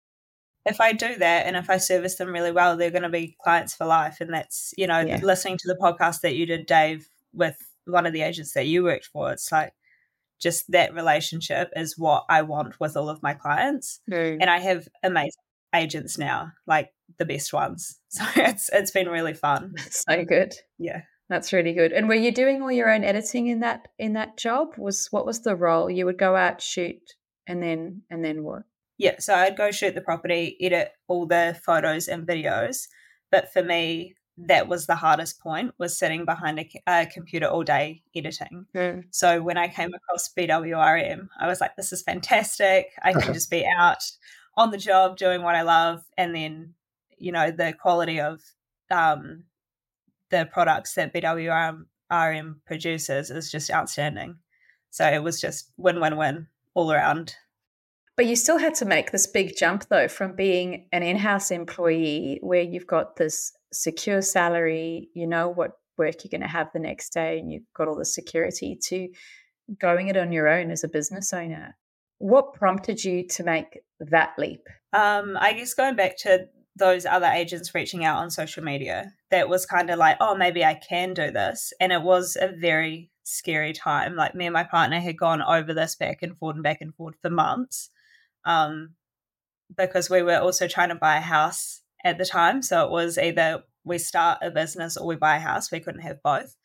If 0.67 0.81
i 0.81 0.93
do 0.93 1.17
that 1.17 1.47
and 1.47 1.57
if 1.57 1.71
i 1.71 1.79
service 1.79 2.17
them 2.17 2.33
really 2.33 2.53
well 2.53 2.77
they're 2.77 2.91
going 2.91 3.03
to 3.03 3.09
be 3.09 3.37
clients 3.43 3.75
for 3.75 3.87
life. 3.87 4.19
And 4.21 4.33
that's 4.33 4.75
you 4.77 4.87
know 4.87 5.01
yeah. 5.01 5.21
listening 5.23 5.59
to 5.59 5.69
the 5.69 5.79
podcast 5.81 6.21
that 6.21 6.37
you 6.37 6.47
did 6.47 6.67
dave 6.67 7.09
with 7.33 7.57
one 7.87 8.07
of 8.07 8.13
the 8.13 8.23
agents 8.23 8.53
that 8.53 8.67
you 8.67 8.85
worked 8.85 9.07
for 9.07 9.33
it's 9.33 9.51
like 9.51 9.73
just 10.39 10.71
that 10.71 10.95
relationship 10.95 11.71
is 11.75 11.99
what 11.99 12.25
i 12.29 12.43
want 12.43 12.79
with 12.79 12.97
all 12.97 13.09
of 13.09 13.23
my 13.23 13.35
clients. 13.35 14.01
Mm. 14.11 14.39
and 14.41 14.51
i 14.51 14.59
have 14.59 14.87
amazing 15.03 15.33
agents 15.75 16.19
now 16.19 16.53
like 16.67 16.93
the 17.19 17.25
best 17.25 17.53
ones. 17.53 17.97
So 18.11 18.25
it's 18.37 18.69
it's 18.73 18.91
been 18.91 19.09
really 19.09 19.35
fun. 19.35 19.75
So 19.91 20.25
good. 20.25 20.53
Yeah 20.79 21.03
that's 21.31 21.53
really 21.53 21.73
good. 21.73 21.93
And 21.93 22.09
were 22.09 22.15
you 22.15 22.33
doing 22.33 22.61
all 22.61 22.73
your 22.73 22.93
own 22.93 23.05
editing 23.05 23.47
in 23.47 23.61
that 23.61 23.89
in 23.99 24.15
that 24.15 24.37
job? 24.37 24.75
Was 24.77 25.07
what 25.13 25.25
was 25.25 25.41
the 25.41 25.55
role? 25.55 25.89
You 25.89 26.05
would 26.07 26.19
go 26.19 26.35
out, 26.35 26.61
shoot, 26.61 27.15
and 27.47 27.63
then 27.63 28.03
and 28.11 28.25
then 28.25 28.43
what? 28.43 28.65
Yeah, 28.99 29.15
so 29.21 29.35
I'd 29.35 29.57
go 29.57 29.71
shoot 29.71 29.95
the 29.95 30.03
property, 30.03 30.59
edit 30.61 30.91
all 31.09 31.27
the 31.27 31.59
photos 31.65 32.09
and 32.09 32.27
videos. 32.27 32.89
But 33.31 33.53
for 33.53 33.63
me, 33.63 34.17
that 34.37 34.69
was 34.69 34.87
the 34.87 34.97
hardest 34.97 35.41
point 35.41 35.73
was 35.79 35.97
sitting 35.97 36.25
behind 36.25 36.59
a, 36.59 36.69
a 36.87 37.07
computer 37.07 37.47
all 37.47 37.63
day 37.63 38.03
editing. 38.15 38.67
Mm. 38.75 39.05
So 39.11 39.41
when 39.41 39.57
I 39.57 39.69
came 39.69 39.95
across 39.95 40.29
BWRM, 40.37 41.29
I 41.39 41.47
was 41.47 41.61
like, 41.61 41.77
this 41.77 41.93
is 41.93 42.03
fantastic. 42.03 42.89
I 43.03 43.13
can 43.13 43.33
just 43.35 43.51
be 43.51 43.67
out 43.79 44.03
on 44.57 44.71
the 44.71 44.79
job 44.79 45.17
doing 45.17 45.43
what 45.43 45.55
I 45.55 45.63
love. 45.63 46.03
And 46.19 46.35
then, 46.35 46.75
you 47.19 47.33
know, 47.33 47.51
the 47.51 47.73
quality 47.73 48.21
of 48.21 48.41
um, 48.91 49.45
the 50.31 50.49
products 50.51 50.95
that 50.95 51.13
BWRM 51.13 52.55
produces 52.67 53.31
is 53.31 53.51
just 53.51 53.71
outstanding. 53.71 54.37
So 54.91 55.07
it 55.07 55.23
was 55.23 55.41
just 55.41 55.73
win 55.77 56.01
win 56.01 56.17
win 56.17 56.47
all 56.75 56.93
around. 56.93 57.37
But 58.17 58.27
you 58.27 58.37
still 58.37 58.59
had 58.59 58.75
to 58.77 58.85
make 58.85 59.13
this 59.13 59.27
big 59.27 59.57
jump 59.57 59.87
though 59.89 60.09
from 60.09 60.37
being 60.37 60.89
an 60.93 61.03
in 61.03 61.17
house 61.17 61.51
employee 61.51 62.39
where 62.43 62.63
you've 62.63 62.87
got 62.87 63.17
this 63.17 63.53
secure 63.73 64.21
salary, 64.21 65.09
you 65.15 65.27
know 65.27 65.49
what 65.49 65.73
work 65.97 66.25
you're 66.25 66.31
going 66.31 66.41
to 66.41 66.49
have 66.49 66.73
the 66.73 66.81
next 66.81 67.13
day, 67.13 67.39
and 67.39 67.53
you've 67.53 67.73
got 67.75 67.89
all 67.89 67.97
the 67.97 68.05
security 68.05 68.77
to 68.89 69.09
going 69.79 70.09
it 70.09 70.17
on 70.17 70.33
your 70.33 70.49
own 70.49 70.71
as 70.71 70.83
a 70.83 70.89
business 70.89 71.33
owner. 71.33 71.77
What 72.19 72.55
prompted 72.55 73.03
you 73.05 73.27
to 73.29 73.45
make 73.45 73.79
that 74.01 74.33
leap? 74.37 74.67
Um, 74.93 75.37
I 75.41 75.53
guess 75.53 75.75
going 75.75 75.97
back 75.97 76.19
to 76.19 76.49
those 76.77 77.05
other 77.05 77.27
agents 77.27 77.75
reaching 77.75 78.05
out 78.05 78.19
on 78.19 78.31
social 78.31 78.63
media 78.63 79.13
that 79.31 79.49
was 79.49 79.67
kind 79.67 79.91
of 79.91 79.99
like, 79.99 80.17
oh, 80.21 80.37
maybe 80.37 80.65
I 80.65 80.75
can 80.75 81.15
do 81.15 81.31
this. 81.31 81.73
And 81.81 81.93
it 81.93 82.03
was 82.03 82.37
a 82.41 82.49
very 82.49 83.11
scary 83.25 83.73
time. 83.73 84.17
Like 84.17 84.35
me 84.35 84.47
and 84.47 84.53
my 84.53 84.65
partner 84.65 85.01
had 85.01 85.19
gone 85.19 85.43
over 85.43 85.75
this 85.75 85.97
back 85.97 86.23
and 86.23 86.37
forth 86.39 86.55
and 86.55 86.63
back 86.63 86.81
and 86.81 86.95
forth 86.95 87.17
for 87.21 87.31
months. 87.31 87.91
Um, 88.45 88.95
because 89.77 90.11
we 90.11 90.23
were 90.23 90.39
also 90.39 90.67
trying 90.67 90.89
to 90.89 90.95
buy 90.95 91.17
a 91.17 91.21
house 91.21 91.83
at 92.05 92.19
the 92.19 92.25
time. 92.25 92.63
So 92.63 92.85
it 92.85 92.91
was 92.91 93.19
either 93.19 93.63
we 93.85 93.99
start 93.99 94.39
a 94.43 94.51
business 94.51 94.97
or 94.97 95.07
we 95.07 95.17
buy 95.17 95.37
a 95.37 95.41
house. 95.41 95.71
We 95.71 95.81
couldn't 95.81 96.03
have 96.03 96.23
both. 96.23 96.57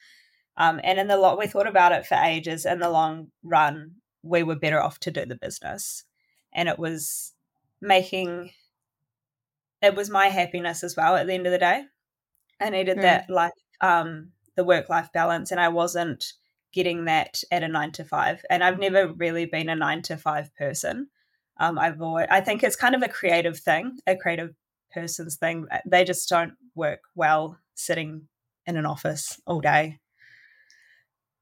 Um, 0.57 0.79
and 0.83 0.99
in 0.99 1.07
the 1.07 1.17
lot, 1.17 1.37
we 1.37 1.47
thought 1.47 1.67
about 1.67 1.91
it 1.91 2.05
for 2.05 2.15
ages. 2.15 2.65
In 2.65 2.79
the 2.79 2.89
long 2.89 3.27
run, 3.43 3.95
we 4.23 4.43
were 4.43 4.55
better 4.55 4.81
off 4.81 4.99
to 5.01 5.11
do 5.11 5.25
the 5.25 5.35
business, 5.35 6.03
and 6.53 6.69
it 6.69 6.79
was 6.79 7.33
making. 7.81 8.51
It 9.81 9.95
was 9.95 10.09
my 10.09 10.27
happiness 10.27 10.83
as 10.83 10.95
well. 10.95 11.15
At 11.15 11.27
the 11.27 11.33
end 11.33 11.45
of 11.45 11.51
the 11.51 11.57
day, 11.57 11.83
I 12.61 12.69
needed 12.69 12.97
mm. 12.97 13.01
that 13.01 13.29
life, 13.29 13.51
um, 13.81 14.31
the 14.55 14.63
work 14.63 14.89
life 14.89 15.09
balance, 15.13 15.51
and 15.51 15.59
I 15.59 15.69
wasn't 15.69 16.33
getting 16.73 17.05
that 17.05 17.41
at 17.51 17.63
a 17.63 17.67
nine 17.67 17.91
to 17.93 18.03
five. 18.03 18.43
And 18.49 18.63
I've 18.63 18.79
never 18.79 19.07
really 19.13 19.45
been 19.45 19.69
a 19.69 19.75
nine 19.75 20.01
to 20.03 20.17
five 20.17 20.53
person. 20.55 21.07
Um, 21.57 21.79
I've 21.79 22.01
always, 22.01 22.27
I 22.29 22.41
think 22.41 22.63
it's 22.63 22.75
kind 22.75 22.95
of 22.95 23.01
a 23.01 23.07
creative 23.07 23.57
thing, 23.57 23.97
a 24.05 24.15
creative 24.15 24.53
person's 24.93 25.37
thing. 25.37 25.67
They 25.85 26.03
just 26.03 26.27
don't 26.27 26.53
work 26.75 26.99
well 27.15 27.57
sitting 27.75 28.27
in 28.65 28.75
an 28.75 28.85
office 28.85 29.39
all 29.45 29.61
day. 29.61 29.99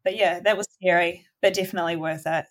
But 0.03 0.15
yeah, 0.15 0.39
that 0.41 0.57
was 0.57 0.67
scary, 0.73 1.25
but 1.41 1.53
definitely 1.53 1.95
worth 1.95 2.27
it. 2.27 2.45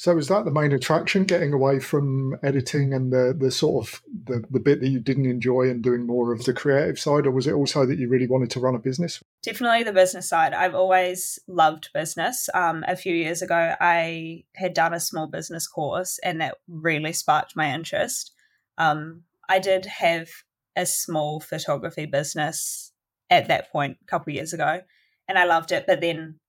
So 0.00 0.16
is 0.16 0.28
that 0.28 0.46
the 0.46 0.50
main 0.50 0.72
attraction, 0.72 1.24
getting 1.24 1.52
away 1.52 1.78
from 1.78 2.34
editing 2.42 2.94
and 2.94 3.12
the, 3.12 3.36
the 3.38 3.50
sort 3.50 3.86
of 3.86 4.00
the, 4.24 4.42
the 4.50 4.58
bit 4.58 4.80
that 4.80 4.88
you 4.88 4.98
didn't 4.98 5.26
enjoy 5.26 5.68
and 5.68 5.82
doing 5.82 6.06
more 6.06 6.32
of 6.32 6.46
the 6.46 6.54
creative 6.54 6.98
side, 6.98 7.26
or 7.26 7.30
was 7.32 7.46
it 7.46 7.52
also 7.52 7.84
that 7.84 7.98
you 7.98 8.08
really 8.08 8.26
wanted 8.26 8.50
to 8.52 8.60
run 8.60 8.74
a 8.74 8.78
business? 8.78 9.22
Definitely 9.42 9.82
the 9.82 9.92
business 9.92 10.26
side. 10.26 10.54
I've 10.54 10.74
always 10.74 11.38
loved 11.46 11.90
business. 11.92 12.48
Um, 12.54 12.82
a 12.88 12.96
few 12.96 13.14
years 13.14 13.42
ago, 13.42 13.74
I 13.78 14.44
had 14.56 14.72
done 14.72 14.94
a 14.94 15.00
small 15.00 15.26
business 15.26 15.68
course, 15.68 16.18
and 16.24 16.40
that 16.40 16.56
really 16.66 17.12
sparked 17.12 17.54
my 17.54 17.70
interest. 17.70 18.32
Um, 18.78 19.24
I 19.50 19.58
did 19.58 19.84
have 19.84 20.30
a 20.76 20.86
small 20.86 21.40
photography 21.40 22.06
business 22.06 22.90
at 23.28 23.48
that 23.48 23.70
point 23.70 23.98
a 24.00 24.06
couple 24.06 24.30
of 24.30 24.36
years 24.36 24.54
ago, 24.54 24.80
and 25.28 25.38
I 25.38 25.44
loved 25.44 25.72
it. 25.72 25.84
But 25.86 26.00
then 26.00 26.40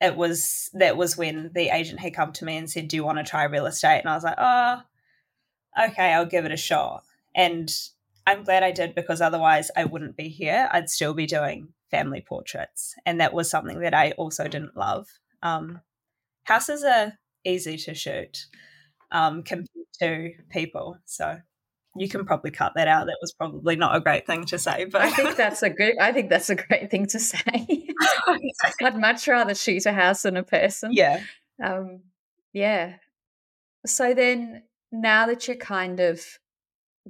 it 0.00 0.16
was 0.16 0.70
that 0.74 0.96
was 0.96 1.16
when 1.16 1.50
the 1.54 1.68
agent 1.68 2.00
had 2.00 2.14
come 2.14 2.32
to 2.34 2.44
me 2.44 2.56
and 2.56 2.70
said, 2.70 2.88
"Do 2.88 2.96
you 2.96 3.04
want 3.04 3.18
to 3.18 3.24
try 3.24 3.44
real 3.44 3.66
estate?" 3.66 4.00
And 4.00 4.08
I 4.08 4.14
was 4.14 4.24
like, 4.24 4.36
"Oh, 4.38 4.82
okay, 5.88 6.12
I'll 6.12 6.26
give 6.26 6.44
it 6.44 6.52
a 6.52 6.56
shot." 6.56 7.04
And 7.34 7.70
I'm 8.26 8.44
glad 8.44 8.62
I 8.62 8.72
did 8.72 8.94
because 8.94 9.20
otherwise 9.20 9.70
I 9.76 9.84
wouldn't 9.84 10.16
be 10.16 10.28
here. 10.28 10.68
I'd 10.72 10.90
still 10.90 11.14
be 11.14 11.26
doing 11.26 11.72
family 11.90 12.20
portraits, 12.26 12.94
and 13.06 13.20
that 13.20 13.32
was 13.32 13.50
something 13.50 13.80
that 13.80 13.94
I 13.94 14.12
also 14.12 14.48
didn't 14.48 14.76
love. 14.76 15.08
Um, 15.42 15.80
houses 16.44 16.84
are 16.84 17.14
easy 17.44 17.76
to 17.78 17.94
shoot 17.94 18.46
um, 19.12 19.42
compared 19.42 19.68
to 20.00 20.32
people, 20.50 20.98
so 21.06 21.40
you 21.98 22.08
can 22.08 22.24
probably 22.24 22.50
cut 22.50 22.72
that 22.76 22.88
out. 22.88 23.06
That 23.06 23.18
was 23.20 23.32
probably 23.32 23.76
not 23.76 23.96
a 23.96 24.00
great 24.00 24.26
thing 24.26 24.44
to 24.46 24.58
say, 24.58 24.84
but 24.84 25.02
I 25.02 25.10
think 25.10 25.36
that's 25.36 25.62
a 25.62 25.70
good. 25.70 25.98
I 25.98 26.12
think 26.12 26.30
that's 26.30 26.50
a 26.50 26.54
great 26.54 26.90
thing 26.90 27.06
to 27.06 27.18
say. 27.18 27.88
I'd 28.82 28.98
much 28.98 29.26
rather 29.28 29.54
shoot 29.54 29.86
a 29.86 29.92
house 29.92 30.22
than 30.22 30.36
a 30.36 30.42
person. 30.42 30.92
Yeah. 30.92 31.20
Um, 31.62 32.00
yeah. 32.52 32.94
So 33.86 34.14
then, 34.14 34.62
now 34.92 35.26
that 35.26 35.46
you're 35.46 35.56
kind 35.56 36.00
of 36.00 36.24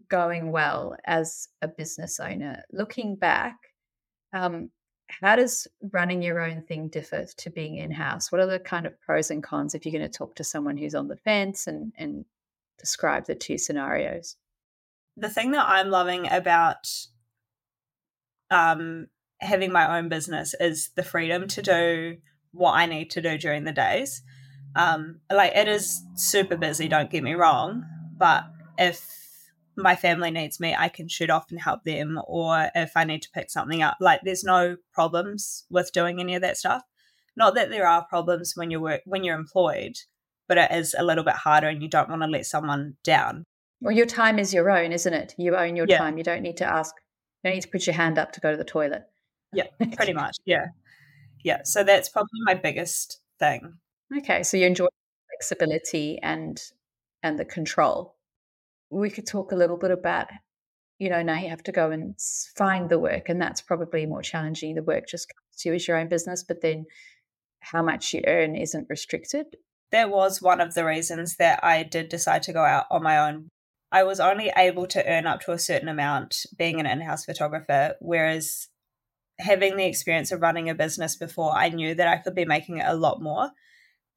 going 0.09 0.53
well 0.53 0.97
as 1.07 1.49
a 1.63 1.69
business 1.69 2.21
owner, 2.21 2.63
looking 2.73 3.17
back, 3.17 3.57
um, 4.33 4.71
how 5.09 5.37
does 5.37 5.69
running 5.93 6.23
your 6.23 6.41
own 6.41 6.63
thing 6.63 6.89
differ 6.89 7.27
to 7.37 7.51
being 7.51 7.77
in 7.77 7.91
house? 7.91 8.31
What 8.31 8.41
are 8.41 8.47
the 8.47 8.59
kind 8.59 8.87
of 8.87 9.01
pros 9.01 9.31
and 9.31 9.43
cons 9.43 9.75
if 9.75 9.85
you're 9.85 9.99
going 9.99 10.11
to 10.11 10.19
talk 10.19 10.35
to 10.37 10.45
someone 10.45 10.77
who's 10.77 10.95
on 10.95 11.09
the 11.09 11.17
fence 11.17 11.67
and 11.67 11.93
and 11.97 12.25
describe 12.79 13.27
the 13.27 13.35
two 13.35 13.59
scenarios? 13.59 14.37
The 15.17 15.31
thing 15.31 15.53
that 15.53 15.67
I'm 15.67 15.91
loving 15.91 16.31
about 16.31 16.89
um, 18.51 19.07
having 19.41 19.73
my 19.73 19.99
own 19.99 20.09
business 20.09 20.55
is 20.61 20.91
the 20.95 21.03
freedom 21.03 21.49
to 21.49 21.63
do 21.63 22.17
what 22.53 22.73
I 22.73 22.87
need 22.87 23.11
to 23.11 23.23
do 23.23 23.39
during 23.39 23.65
the 23.65 23.73
days. 23.73 24.23
Um, 24.75 25.21
like 25.33 25.55
it 25.55 25.69
is 25.69 26.03
super 26.17 26.57
busy, 26.57 26.89
don't 26.89 27.11
get 27.11 27.23
me 27.23 27.35
wrong, 27.35 27.85
but 28.19 28.45
if 28.79 29.09
my 29.77 29.97
family 29.97 30.31
needs 30.31 30.61
me, 30.61 30.75
I 30.77 30.89
can 30.89 31.09
shoot 31.09 31.31
off 31.31 31.51
and 31.51 31.61
help 31.61 31.85
them, 31.85 32.21
or 32.27 32.71
if 32.75 32.93
I 32.97 33.05
need 33.05 33.23
to 33.23 33.31
pick 33.31 33.51
something 33.51 33.83
up, 33.83 33.97
like 34.01 34.21
there's 34.23 34.45
no 34.45 34.77
problems 34.93 35.65
with 35.71 35.93
doing 35.93 36.21
any 36.21 36.35
of 36.35 36.43
that 36.43 36.57
stuff. 36.57 36.83
Not 37.37 37.55
that 37.55 37.71
there 37.71 37.87
are 37.87 38.07
problems 38.07 38.53
when 38.55 38.71
you're 38.71 38.81
work 38.81 39.03
when 39.05 39.25
you're 39.25 39.39
employed, 39.39 39.97
but 40.49 40.59
it 40.59 40.71
is 40.71 40.95
a 40.99 41.05
little 41.05 41.25
bit 41.25 41.35
harder, 41.35 41.69
and 41.69 41.83
you 41.83 41.89
don't 41.89 42.09
want 42.09 42.23
to 42.23 42.29
let 42.29 42.47
someone 42.47 42.97
down. 43.05 43.45
Well, 43.81 43.95
your 43.95 44.07
time 44.07 44.39
is 44.39 44.55
your 44.55 44.71
own, 44.71 44.93
isn't 44.93 45.13
it? 45.13 45.35
You 45.39 45.57
own 45.57 45.77
your 45.77 45.87
yeah. 45.89 45.99
time. 45.99 46.19
You 46.19 46.25
don't 46.25 46.43
need 46.43 46.57
to 46.59 46.65
ask. 46.65 46.95
You 47.43 47.51
don't 47.51 47.57
need 47.57 47.63
to 47.63 47.69
put 47.69 47.87
your 47.87 47.95
hand 47.95 48.19
up 48.19 48.33
to 48.33 48.41
go 48.41 48.51
to 48.51 48.57
the 48.57 48.65
toilet. 48.65 49.05
Yeah, 49.53 49.67
pretty 49.95 50.13
much. 50.15 50.37
Yeah, 50.45 50.67
yeah. 51.45 51.61
So 51.65 51.85
that's 51.85 52.09
probably 52.09 52.41
my 52.45 52.55
biggest 52.55 53.21
thing. 53.39 53.75
Okay, 54.19 54.43
so 54.43 54.57
you 54.57 54.67
enjoy 54.67 54.87
flexibility 55.31 56.19
and 56.23 56.61
and 57.23 57.39
the 57.39 57.45
control. 57.45 58.17
We 58.91 59.11
could 59.11 59.27
talk 59.27 59.53
a 59.53 59.57
little 59.57 59.77
bit 59.77 59.91
about, 59.91 60.29
you 60.99 61.11
know, 61.11 61.23
now 61.23 61.39
you 61.39 61.49
have 61.49 61.65
to 61.65 61.73
go 61.73 61.91
and 61.91 62.15
find 62.57 62.89
the 62.89 62.99
work, 62.99 63.29
and 63.29 63.41
that's 63.41 63.61
probably 63.61 64.07
more 64.07 64.23
challenging. 64.23 64.75
The 64.75 64.83
work 64.83 65.09
just 65.09 65.29
comes 65.29 65.63
to 65.63 65.69
you 65.69 65.75
as 65.75 65.87
your 65.87 65.99
own 65.99 66.09
business, 66.09 66.45
but 66.47 66.63
then 66.63 66.87
how 67.61 67.83
much 67.83 68.15
you 68.15 68.23
earn 68.27 68.55
isn't 68.55 68.87
restricted. 68.89 69.47
That 69.91 70.11
was 70.11 70.43
one 70.43 70.61
of 70.61 70.75
the 70.75 70.85
reasons 70.85 71.37
that 71.37 71.63
I 71.63 71.83
did 71.83 72.09
decide 72.09 72.43
to 72.45 72.53
go 72.53 72.65
out 72.65 72.87
on 72.91 73.03
my 73.03 73.19
own 73.19 73.49
I 73.97 74.03
was 74.03 74.21
only 74.21 74.53
able 74.55 74.87
to 74.89 75.11
earn 75.11 75.27
up 75.27 75.41
to 75.41 75.53
a 75.53 75.59
certain 75.59 75.89
amount 75.89 76.45
being 76.55 76.79
an 76.79 76.85
in 76.85 77.01
house 77.01 77.25
photographer, 77.25 77.95
whereas 77.99 78.69
having 79.39 79.79
the 79.79 79.87
experience 79.87 80.31
of 80.31 80.43
running 80.43 80.69
a 80.69 80.75
business 80.75 81.17
before, 81.17 81.57
I 81.57 81.71
knew 81.71 81.95
that 81.95 82.07
I 82.07 82.19
could 82.19 82.35
be 82.35 82.45
making 82.45 82.83
a 82.83 82.93
lot 82.93 83.23
more. 83.23 83.53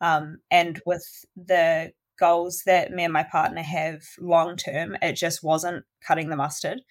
Um, 0.01 0.39
and 0.51 0.81
with 0.85 1.05
the 1.37 1.93
goals 2.19 2.63
that 2.65 2.91
me 2.91 3.05
and 3.05 3.13
my 3.13 3.23
partner 3.23 3.61
have 3.61 4.01
long 4.19 4.57
term, 4.57 4.97
it 5.01 5.13
just 5.13 5.41
wasn't 5.41 5.85
cutting 6.05 6.27
the 6.27 6.35
mustard. 6.35 6.81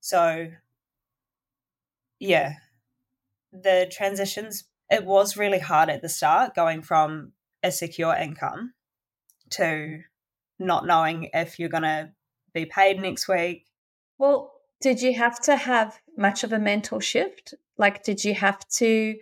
So, 0.00 0.48
yeah, 2.18 2.56
the 3.50 3.90
transitions, 3.90 4.64
it 4.90 5.06
was 5.06 5.38
really 5.38 5.60
hard 5.60 5.88
at 5.88 6.02
the 6.02 6.10
start 6.10 6.54
going 6.54 6.82
from 6.82 7.32
a 7.62 7.72
secure 7.72 8.14
income 8.14 8.74
to 9.52 10.00
not 10.60 10.86
knowing 10.86 11.30
if 11.32 11.58
you're 11.58 11.68
going 11.68 11.82
to 11.82 12.10
be 12.52 12.66
paid 12.66 13.00
next 13.00 13.28
week. 13.28 13.66
Well, 14.18 14.52
did 14.80 15.02
you 15.02 15.14
have 15.14 15.40
to 15.40 15.56
have 15.56 15.98
much 16.16 16.44
of 16.44 16.52
a 16.52 16.58
mental 16.58 17.00
shift? 17.00 17.54
Like, 17.78 18.02
did 18.02 18.24
you 18.24 18.34
have 18.34 18.66
to? 18.76 19.16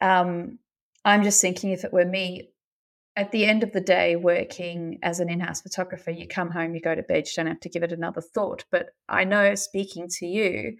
Um, 0.00 0.58
I'm 1.04 1.22
just 1.22 1.40
thinking 1.40 1.70
if 1.70 1.84
it 1.84 1.92
were 1.92 2.04
me, 2.04 2.50
at 3.16 3.32
the 3.32 3.46
end 3.46 3.62
of 3.62 3.72
the 3.72 3.80
day, 3.80 4.14
working 4.16 4.98
as 5.02 5.20
an 5.20 5.30
in 5.30 5.40
house 5.40 5.62
photographer, 5.62 6.10
you 6.10 6.28
come 6.28 6.50
home, 6.50 6.74
you 6.74 6.80
go 6.80 6.94
to 6.94 7.02
bed, 7.02 7.26
you 7.26 7.32
don't 7.36 7.46
have 7.46 7.60
to 7.60 7.68
give 7.68 7.82
it 7.82 7.92
another 7.92 8.20
thought. 8.20 8.64
But 8.70 8.90
I 9.08 9.24
know 9.24 9.54
speaking 9.54 10.08
to 10.18 10.26
you, 10.26 10.76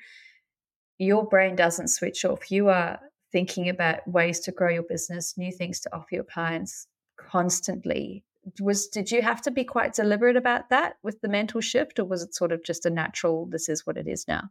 your 0.99 1.27
brain 1.27 1.57
doesn't 1.57 1.89
switch 1.89 2.25
off. 2.25 2.51
You 2.51 2.69
are 2.69 2.99
thinking 3.33 3.69
about 3.69 4.07
ways 4.07 4.41
to 4.41 4.53
grow 4.53 4.71
your 4.71 4.83
business, 4.83 5.39
new 5.39 5.53
things 5.53 5.81
to 5.81 5.95
offer 5.95 6.09
your 6.11 6.25
clients 6.25 6.87
constantly 7.17 8.25
was 8.61 8.87
did 8.87 9.11
you 9.11 9.23
have 9.23 9.43
to 9.43 9.51
be 9.51 9.65
quite 9.65 9.95
deliberate 9.95 10.37
about 10.37 10.71
that 10.71 10.97
with 11.03 11.21
the 11.21 11.29
mental 11.29 11.61
shift 11.61 11.99
or 11.99 12.05
was 12.05 12.23
it 12.23 12.35
sort 12.35 12.53
of 12.53 12.63
just 12.65 12.87
a 12.87 12.91
natural 12.91 13.47
this 13.47 13.69
is 13.69 13.87
what 13.87 13.97
it 13.97 14.07
is 14.07 14.27
now 14.29 14.51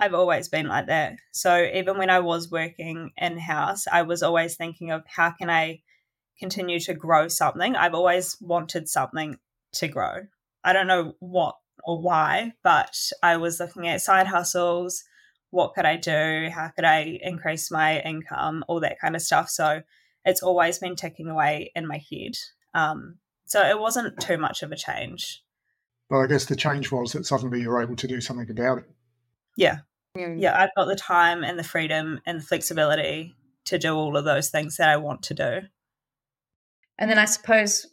I've 0.00 0.14
always 0.14 0.48
been 0.48 0.66
like 0.66 0.88
that. 0.88 1.18
So 1.32 1.68
even 1.72 1.98
when 1.98 2.10
I 2.10 2.20
was 2.20 2.50
working 2.50 3.12
in 3.16 3.38
house, 3.38 3.86
I 3.90 4.02
was 4.02 4.22
always 4.22 4.56
thinking 4.56 4.90
of 4.90 5.04
how 5.06 5.30
can 5.30 5.48
I 5.48 5.82
continue 6.38 6.80
to 6.80 6.94
grow 6.94 7.28
something. 7.28 7.76
I've 7.76 7.94
always 7.94 8.36
wanted 8.40 8.88
something 8.88 9.38
to 9.74 9.88
grow. 9.88 10.26
I 10.64 10.72
don't 10.72 10.88
know 10.88 11.14
what 11.20 11.56
or 11.84 12.00
why, 12.00 12.54
but 12.62 12.96
I 13.22 13.36
was 13.36 13.60
looking 13.60 13.86
at 13.86 14.00
side 14.00 14.26
hustles. 14.26 15.04
What 15.50 15.74
could 15.74 15.84
I 15.84 15.96
do? 15.96 16.48
How 16.52 16.68
could 16.74 16.84
I 16.84 17.20
increase 17.22 17.70
my 17.70 18.00
income? 18.00 18.64
All 18.66 18.80
that 18.80 18.98
kind 19.00 19.14
of 19.14 19.22
stuff. 19.22 19.48
So 19.48 19.82
it's 20.24 20.42
always 20.42 20.78
been 20.78 20.96
ticking 20.96 21.28
away 21.28 21.70
in 21.76 21.86
my 21.86 22.02
head. 22.10 22.36
Um, 22.74 23.18
so 23.44 23.62
it 23.62 23.78
wasn't 23.78 24.20
too 24.20 24.38
much 24.38 24.62
of 24.62 24.72
a 24.72 24.76
change. 24.76 25.42
Well, 26.10 26.22
I 26.22 26.26
guess 26.26 26.46
the 26.46 26.56
change 26.56 26.90
was 26.92 27.12
that 27.12 27.26
suddenly 27.26 27.60
you're 27.60 27.82
able 27.82 27.96
to 27.96 28.08
do 28.08 28.20
something 28.20 28.50
about 28.50 28.78
it. 28.78 28.84
Yeah. 29.56 29.78
Yeah, 30.16 30.56
I've 30.56 30.74
got 30.76 30.86
the 30.86 30.94
time 30.94 31.42
and 31.42 31.58
the 31.58 31.64
freedom 31.64 32.20
and 32.24 32.40
the 32.40 32.44
flexibility 32.44 33.34
to 33.64 33.78
do 33.78 33.94
all 33.94 34.16
of 34.16 34.24
those 34.24 34.48
things 34.48 34.76
that 34.76 34.88
I 34.88 34.96
want 34.96 35.24
to 35.24 35.34
do. 35.34 35.60
And 36.98 37.10
then 37.10 37.18
I 37.18 37.24
suppose 37.24 37.86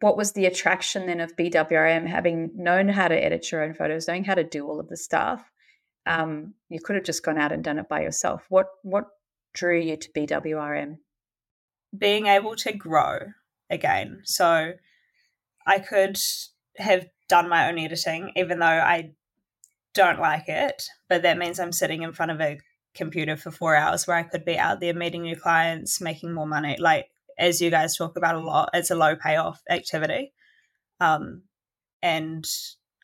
what 0.00 0.16
was 0.16 0.32
the 0.32 0.46
attraction 0.46 1.06
then 1.06 1.20
of 1.20 1.36
BWRM 1.36 2.08
having 2.08 2.50
known 2.56 2.88
how 2.88 3.06
to 3.06 3.14
edit 3.14 3.52
your 3.52 3.62
own 3.62 3.74
photos, 3.74 4.08
knowing 4.08 4.24
how 4.24 4.34
to 4.34 4.42
do 4.42 4.66
all 4.66 4.80
of 4.80 4.88
the 4.88 4.96
stuff? 4.96 5.48
Um, 6.06 6.54
you 6.68 6.80
could 6.80 6.96
have 6.96 7.04
just 7.04 7.22
gone 7.22 7.38
out 7.38 7.52
and 7.52 7.62
done 7.62 7.78
it 7.78 7.88
by 7.88 8.02
yourself. 8.02 8.42
What 8.48 8.66
what 8.82 9.06
drew 9.54 9.78
you 9.78 9.96
to 9.96 10.12
BWRM? 10.12 10.96
being 11.96 12.26
able 12.26 12.54
to 12.56 12.72
grow 12.72 13.18
again. 13.70 14.22
So 14.24 14.72
I 15.66 15.78
could 15.78 16.18
have 16.76 17.06
done 17.28 17.48
my 17.48 17.68
own 17.68 17.78
editing, 17.78 18.32
even 18.36 18.58
though 18.58 18.66
I 18.66 19.12
don't 19.94 20.20
like 20.20 20.48
it, 20.48 20.84
but 21.08 21.22
that 21.22 21.38
means 21.38 21.58
I'm 21.58 21.72
sitting 21.72 22.02
in 22.02 22.12
front 22.12 22.32
of 22.32 22.40
a 22.40 22.58
computer 22.94 23.36
for 23.36 23.50
four 23.50 23.76
hours 23.76 24.06
where 24.06 24.16
I 24.16 24.22
could 24.22 24.44
be 24.44 24.58
out 24.58 24.80
there 24.80 24.94
meeting 24.94 25.22
new 25.22 25.36
clients, 25.36 26.00
making 26.00 26.32
more 26.32 26.46
money. 26.46 26.76
Like, 26.78 27.10
as 27.38 27.60
you 27.60 27.70
guys 27.70 27.96
talk 27.96 28.16
about 28.16 28.34
a 28.34 28.40
lot, 28.40 28.70
it's 28.74 28.90
a 28.90 28.96
low 28.96 29.16
payoff 29.16 29.62
activity. 29.70 30.32
Um, 31.00 31.42
and 32.02 32.44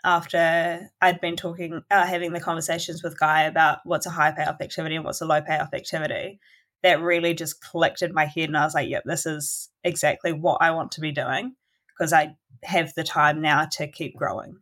after 0.05 0.91
I'd 1.01 1.21
been 1.21 1.37
talking, 1.37 1.83
uh, 1.91 2.07
having 2.07 2.33
the 2.33 2.41
conversations 2.41 3.03
with 3.03 3.19
Guy 3.19 3.43
about 3.43 3.79
what's 3.85 4.07
a 4.07 4.11
high 4.11 4.33
payoff 4.33 4.61
activity 4.61 4.97
and 4.97 5.05
what's 5.05 5.21
a 5.21 5.27
low 5.27 5.41
payoff 5.41 5.73
activity, 5.73 6.39
that 6.83 7.01
really 7.01 7.35
just 7.35 7.61
clicked 7.61 8.03
in 8.03 8.15
my 8.15 8.27
head. 8.27 8.49
And 8.49 8.57
I 8.57 8.65
was 8.65 8.75
like, 8.75 8.89
yep, 8.89 9.03
this 9.05 9.27
is 9.27 9.71
exactly 9.85 10.33
what 10.33 10.59
I 10.61 10.71
want 10.71 10.93
to 10.93 11.01
be 11.01 11.13
doing 11.13 11.55
because 11.89 12.13
I 12.13 12.37
have 12.63 12.95
the 12.95 13.05
time 13.05 13.41
now 13.41 13.67
to 13.73 13.87
keep 13.87 14.17
growing, 14.17 14.59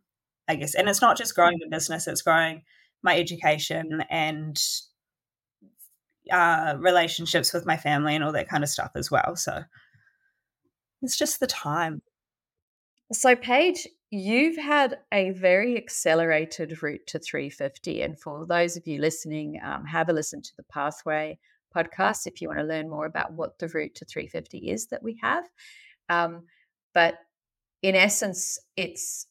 I 0.47 0.55
guess. 0.55 0.75
And 0.75 0.87
it's 0.87 1.01
not 1.01 1.17
just 1.17 1.35
growing 1.35 1.59
the 1.59 1.69
business, 1.69 2.07
it's 2.07 2.21
growing 2.21 2.63
my 3.03 3.17
education 3.17 4.03
and 4.09 4.61
uh, 6.31 6.75
relationships 6.79 7.53
with 7.53 7.65
my 7.65 7.77
family 7.77 8.15
and 8.15 8.23
all 8.23 8.31
that 8.31 8.49
kind 8.49 8.63
of 8.63 8.69
stuff 8.69 8.91
as 8.95 9.11
well. 9.11 9.35
So 9.35 9.63
it's 11.01 11.17
just 11.17 11.39
the 11.39 11.47
time. 11.47 12.01
So, 13.11 13.35
Paige, 13.35 13.87
you've 14.09 14.57
had 14.57 14.97
a 15.11 15.29
very 15.31 15.77
accelerated 15.77 16.81
route 16.81 17.05
to 17.07 17.19
350. 17.19 18.01
And 18.01 18.19
for 18.19 18.45
those 18.47 18.75
of 18.77 18.87
you 18.87 18.99
listening, 18.99 19.59
um, 19.63 19.85
have 19.85 20.09
a 20.09 20.13
listen 20.13 20.41
to 20.41 20.55
the 20.57 20.63
Pathway 20.63 21.37
podcast 21.75 22.27
if 22.27 22.41
you 22.41 22.47
want 22.47 22.59
to 22.59 22.65
learn 22.65 22.89
more 22.89 23.05
about 23.05 23.33
what 23.33 23.59
the 23.59 23.67
route 23.67 23.95
to 23.95 24.05
350 24.05 24.69
is 24.69 24.87
that 24.87 25.03
we 25.03 25.19
have. 25.21 25.43
Um, 26.09 26.43
but 26.93 27.15
in 27.81 27.95
essence, 27.95 28.59
it's 28.75 29.27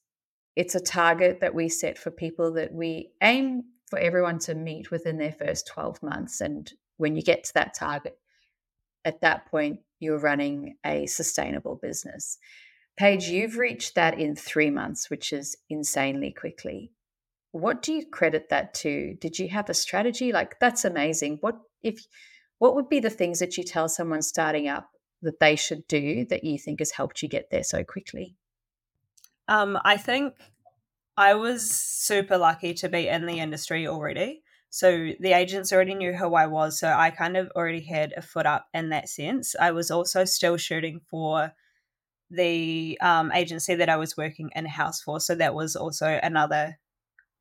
it's 0.56 0.74
a 0.74 0.80
target 0.80 1.40
that 1.40 1.54
we 1.54 1.68
set 1.68 1.98
for 1.98 2.10
people 2.10 2.52
that 2.54 2.72
we 2.72 3.10
aim 3.20 3.64
for 3.88 3.98
everyone 3.98 4.38
to 4.38 4.54
meet 4.54 4.90
within 4.90 5.18
their 5.18 5.32
first 5.32 5.66
12 5.66 6.02
months. 6.02 6.40
And 6.40 6.72
when 6.96 7.16
you 7.16 7.22
get 7.22 7.44
to 7.44 7.54
that 7.54 7.74
target, 7.74 8.16
at 9.04 9.20
that 9.20 9.46
point, 9.46 9.80
you're 9.98 10.18
running 10.18 10.76
a 10.84 11.06
sustainable 11.06 11.76
business. 11.80 12.38
Paige, 12.96 13.24
you've 13.26 13.56
reached 13.56 13.96
that 13.96 14.18
in 14.18 14.36
three 14.36 14.70
months, 14.70 15.10
which 15.10 15.32
is 15.32 15.56
insanely 15.68 16.32
quickly. 16.32 16.92
What 17.50 17.82
do 17.82 17.92
you 17.92 18.06
credit 18.06 18.48
that 18.50 18.74
to? 18.74 19.16
Did 19.20 19.38
you 19.38 19.48
have 19.48 19.68
a 19.68 19.74
strategy? 19.74 20.32
Like 20.32 20.58
that's 20.60 20.84
amazing. 20.84 21.38
What 21.40 21.58
if 21.82 22.04
what 22.64 22.74
would 22.76 22.88
be 22.88 22.98
the 22.98 23.10
things 23.10 23.40
that 23.40 23.58
you 23.58 23.62
tell 23.62 23.90
someone 23.90 24.22
starting 24.22 24.68
up 24.68 24.88
that 25.20 25.38
they 25.38 25.54
should 25.54 25.86
do 25.86 26.24
that 26.30 26.44
you 26.44 26.58
think 26.58 26.78
has 26.78 26.92
helped 26.92 27.20
you 27.20 27.28
get 27.28 27.50
there 27.50 27.62
so 27.62 27.84
quickly? 27.84 28.36
Um, 29.48 29.78
I 29.84 29.98
think 29.98 30.32
I 31.14 31.34
was 31.34 31.70
super 31.70 32.38
lucky 32.38 32.72
to 32.72 32.88
be 32.88 33.06
in 33.06 33.26
the 33.26 33.38
industry 33.38 33.86
already. 33.86 34.40
So 34.70 35.10
the 35.20 35.34
agents 35.34 35.74
already 35.74 35.94
knew 35.94 36.14
who 36.14 36.34
I 36.34 36.46
was. 36.46 36.80
So 36.80 36.88
I 36.88 37.10
kind 37.10 37.36
of 37.36 37.50
already 37.54 37.82
had 37.82 38.14
a 38.16 38.22
foot 38.22 38.46
up 38.46 38.64
in 38.72 38.88
that 38.88 39.10
sense. 39.10 39.54
I 39.60 39.72
was 39.72 39.90
also 39.90 40.24
still 40.24 40.56
shooting 40.56 41.02
for 41.10 41.52
the 42.30 42.96
um, 43.02 43.30
agency 43.32 43.74
that 43.74 43.90
I 43.90 43.98
was 43.98 44.16
working 44.16 44.48
in 44.56 44.64
house 44.64 45.02
for. 45.02 45.20
So 45.20 45.34
that 45.34 45.54
was 45.54 45.76
also 45.76 46.18
another 46.22 46.78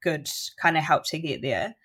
good 0.01 0.27
kind 0.61 0.77
of 0.77 0.83
help 0.83 1.05
to 1.05 1.17
get 1.17 1.41
there. 1.41 1.75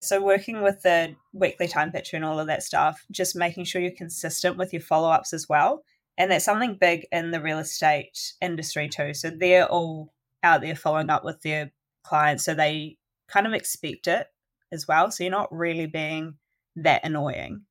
So 0.00 0.22
working 0.22 0.62
with 0.62 0.82
the 0.82 1.16
weekly 1.32 1.66
time 1.66 1.90
picture 1.90 2.16
and 2.16 2.24
all 2.24 2.38
of 2.38 2.46
that 2.46 2.62
stuff, 2.62 3.04
just 3.10 3.34
making 3.34 3.64
sure 3.64 3.82
you're 3.82 3.90
consistent 3.90 4.56
with 4.56 4.72
your 4.72 4.82
follow 4.82 5.10
ups 5.10 5.32
as 5.32 5.48
well. 5.48 5.82
And 6.16 6.30
that's 6.30 6.44
something 6.44 6.76
big 6.80 7.06
in 7.12 7.30
the 7.30 7.40
real 7.40 7.58
estate 7.58 8.32
industry 8.40 8.88
too. 8.88 9.14
So 9.14 9.30
they're 9.30 9.66
all 9.66 10.12
out 10.42 10.60
there 10.60 10.76
following 10.76 11.10
up 11.10 11.24
with 11.24 11.42
their 11.42 11.72
clients. 12.04 12.44
So 12.44 12.54
they 12.54 12.96
kind 13.28 13.46
of 13.46 13.52
expect 13.52 14.06
it 14.06 14.26
as 14.72 14.86
well. 14.86 15.10
So 15.10 15.24
you're 15.24 15.30
not 15.30 15.52
really 15.52 15.86
being 15.86 16.34
that 16.76 17.04
annoying, 17.04 17.62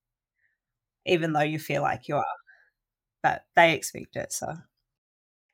even 1.06 1.34
though 1.34 1.42
you 1.42 1.60
feel 1.60 1.82
like 1.82 2.08
you 2.08 2.16
are. 2.18 2.26
But 3.24 3.46
they 3.56 3.74
expect 3.74 4.16
it. 4.16 4.32
So 4.34 4.54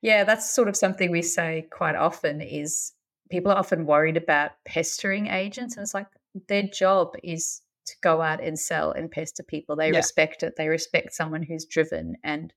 yeah, 0.02 0.24
that's 0.24 0.54
sort 0.54 0.68
of 0.68 0.76
something 0.76 1.12
we 1.12 1.22
say 1.22 1.68
quite 1.72 1.96
often 1.96 2.42
is 2.42 2.94
people 3.32 3.52
are 3.52 3.58
often 3.58 3.86
worried 3.86 4.18
about 4.18 4.52
pestering 4.66 5.28
agents. 5.28 5.76
And 5.76 5.84
it's 5.84 5.94
like 5.94 6.08
their 6.48 6.64
job 6.64 7.16
is 7.24 7.62
to 7.86 7.94
go 8.02 8.22
out 8.22 8.42
and 8.42 8.58
sell 8.58 8.92
and 8.92 9.12
pester 9.12 9.44
people. 9.44 9.76
They 9.76 9.92
yeah. 9.92 9.98
respect 9.98 10.44
it. 10.44 10.56
They 10.58 10.68
respect 10.68 11.14
someone 11.14 11.44
who's 11.44 11.66
driven 11.66 12.16
and 12.24 12.54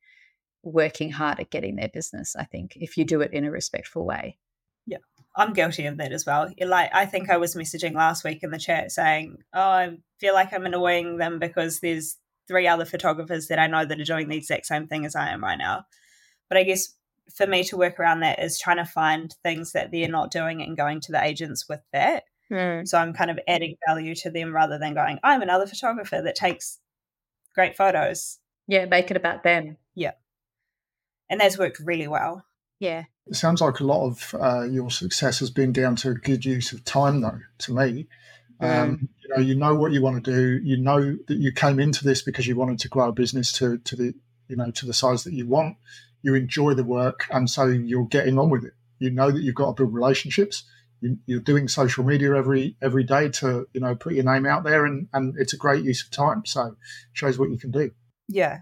working 0.62 1.10
hard 1.10 1.40
at 1.40 1.50
getting 1.50 1.76
their 1.76 1.88
business, 1.88 2.34
I 2.36 2.44
think, 2.44 2.76
if 2.76 2.96
you 2.96 3.04
do 3.04 3.20
it 3.20 3.32
in 3.32 3.44
a 3.44 3.50
respectful 3.50 4.04
way. 4.04 4.38
Yeah. 4.86 4.98
I'm 5.36 5.52
guilty 5.52 5.86
of 5.86 5.98
that 5.98 6.12
as 6.12 6.24
well. 6.24 6.50
Like 6.60 6.90
I 6.94 7.06
think 7.06 7.28
I 7.28 7.36
was 7.36 7.54
messaging 7.54 7.94
last 7.94 8.24
week 8.24 8.42
in 8.42 8.50
the 8.50 8.58
chat 8.58 8.90
saying, 8.90 9.38
"Oh, 9.52 9.60
I 9.60 9.98
feel 10.18 10.32
like 10.32 10.52
I'm 10.52 10.64
annoying 10.64 11.18
them 11.18 11.38
because 11.38 11.80
there's 11.80 12.16
three 12.48 12.66
other 12.66 12.84
photographers 12.84 13.48
that 13.48 13.58
I 13.58 13.66
know 13.66 13.84
that 13.84 14.00
are 14.00 14.04
doing 14.04 14.28
the 14.28 14.36
exact 14.36 14.66
same 14.66 14.86
thing 14.86 15.04
as 15.04 15.14
I 15.14 15.28
am 15.28 15.42
right 15.42 15.58
now." 15.58 15.84
But 16.48 16.58
I 16.58 16.62
guess 16.62 16.94
for 17.34 17.46
me 17.46 17.64
to 17.64 17.76
work 17.76 17.98
around 18.00 18.20
that 18.20 18.42
is 18.42 18.58
trying 18.58 18.78
to 18.78 18.84
find 18.84 19.34
things 19.42 19.72
that 19.72 19.90
they're 19.90 20.08
not 20.08 20.30
doing 20.30 20.62
and 20.62 20.76
going 20.76 21.00
to 21.02 21.12
the 21.12 21.22
agents 21.22 21.68
with 21.68 21.80
that. 21.92 22.22
Mm. 22.50 22.86
So 22.86 22.98
I'm 22.98 23.12
kind 23.12 23.30
of 23.30 23.38
adding 23.48 23.76
value 23.86 24.14
to 24.16 24.30
them 24.30 24.54
rather 24.54 24.78
than 24.78 24.94
going, 24.94 25.18
I'm 25.22 25.42
another 25.42 25.66
photographer 25.66 26.20
that 26.22 26.34
takes 26.34 26.78
great 27.54 27.76
photos. 27.76 28.38
Yeah, 28.66 28.86
make 28.86 29.10
it 29.10 29.16
about 29.16 29.42
them. 29.42 29.76
Yeah. 29.94 30.12
And 31.28 31.40
that's 31.40 31.58
worked 31.58 31.80
really 31.80 32.08
well. 32.08 32.44
Yeah. 32.78 33.04
It 33.26 33.34
sounds 33.34 33.60
like 33.60 33.80
a 33.80 33.84
lot 33.84 34.06
of 34.06 34.34
uh, 34.40 34.62
your 34.64 34.90
success 34.90 35.40
has 35.40 35.50
been 35.50 35.72
down 35.72 35.96
to 35.96 36.14
good 36.14 36.44
use 36.44 36.72
of 36.72 36.84
time, 36.84 37.20
though, 37.20 37.40
to 37.58 37.74
me. 37.74 38.06
Mm. 38.60 38.82
Um, 38.82 39.08
you 39.22 39.28
know, 39.28 39.42
you 39.42 39.54
know 39.56 39.74
what 39.74 39.92
you 39.92 40.02
want 40.02 40.24
to 40.24 40.30
do. 40.30 40.64
You 40.64 40.76
know 40.76 41.16
that 41.26 41.38
you 41.38 41.52
came 41.52 41.80
into 41.80 42.04
this 42.04 42.22
because 42.22 42.46
you 42.46 42.54
wanted 42.54 42.78
to 42.80 42.88
grow 42.88 43.08
a 43.08 43.12
business 43.12 43.52
to, 43.54 43.78
to 43.78 43.96
the, 43.96 44.14
you 44.48 44.56
know, 44.56 44.70
to 44.70 44.86
the 44.86 44.94
size 44.94 45.24
that 45.24 45.32
you 45.32 45.46
want 45.46 45.76
you 46.26 46.34
enjoy 46.34 46.74
the 46.74 46.82
work, 46.82 47.28
and 47.30 47.48
so 47.48 47.66
you're 47.66 48.06
getting 48.06 48.36
on 48.36 48.50
with 48.50 48.64
it. 48.64 48.72
You 48.98 49.10
know 49.10 49.30
that 49.30 49.42
you've 49.42 49.54
got 49.54 49.76
to 49.76 49.82
build 49.84 49.94
relationships. 49.94 50.64
You, 51.00 51.38
are 51.38 51.40
doing 51.40 51.68
social 51.68 52.04
media 52.04 52.34
every 52.34 52.76
every 52.82 53.04
day 53.04 53.28
to 53.28 53.66
you 53.72 53.80
know 53.80 53.94
put 53.94 54.14
your 54.14 54.24
name 54.24 54.46
out 54.46 54.64
there, 54.64 54.84
and 54.86 55.08
and 55.12 55.34
it's 55.38 55.52
a 55.52 55.58
great 55.58 55.84
use 55.84 56.02
of 56.02 56.10
time. 56.10 56.44
So 56.46 56.76
shows 57.12 57.38
what 57.38 57.50
you 57.50 57.58
can 57.58 57.70
do. 57.70 57.90
Yeah, 58.28 58.60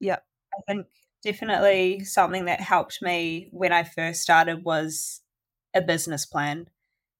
yeah. 0.00 0.18
I 0.52 0.72
think 0.72 0.86
definitely 1.22 2.04
something 2.04 2.44
that 2.44 2.60
helped 2.60 3.00
me 3.02 3.48
when 3.50 3.72
I 3.72 3.82
first 3.82 4.22
started 4.22 4.64
was 4.64 5.22
a 5.74 5.80
business 5.80 6.26
plan 6.26 6.66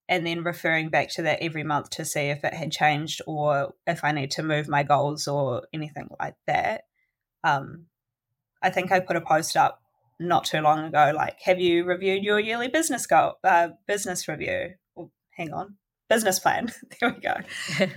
and 0.08 0.26
then 0.26 0.44
referring 0.44 0.90
back 0.90 1.08
to 1.08 1.22
that 1.22 1.42
every 1.42 1.64
month 1.64 1.90
to 1.90 2.04
see 2.04 2.28
if 2.28 2.44
it 2.44 2.54
had 2.54 2.70
changed 2.70 3.22
or 3.26 3.74
if 3.86 4.04
I 4.04 4.12
need 4.12 4.30
to 4.32 4.42
move 4.42 4.68
my 4.68 4.82
goals 4.82 5.26
or 5.26 5.66
anything 5.72 6.08
like 6.20 6.34
that. 6.46 6.82
Um, 7.42 7.86
I 8.62 8.70
think 8.70 8.92
I 8.92 9.00
put 9.00 9.16
a 9.16 9.20
post 9.20 9.56
up 9.56 9.80
not 10.18 10.44
too 10.44 10.60
long 10.60 10.84
ago, 10.84 11.12
like, 11.14 11.40
have 11.42 11.60
you 11.60 11.84
reviewed 11.84 12.24
your 12.24 12.38
yearly 12.38 12.68
business 12.68 13.06
goal, 13.06 13.34
uh, 13.44 13.68
business 13.86 14.28
review? 14.28 14.74
Well, 14.94 15.10
hang 15.36 15.52
on, 15.52 15.76
business 16.08 16.38
plan. 16.38 16.72
there 17.00 17.12
we 17.12 17.20
go. 17.20 17.34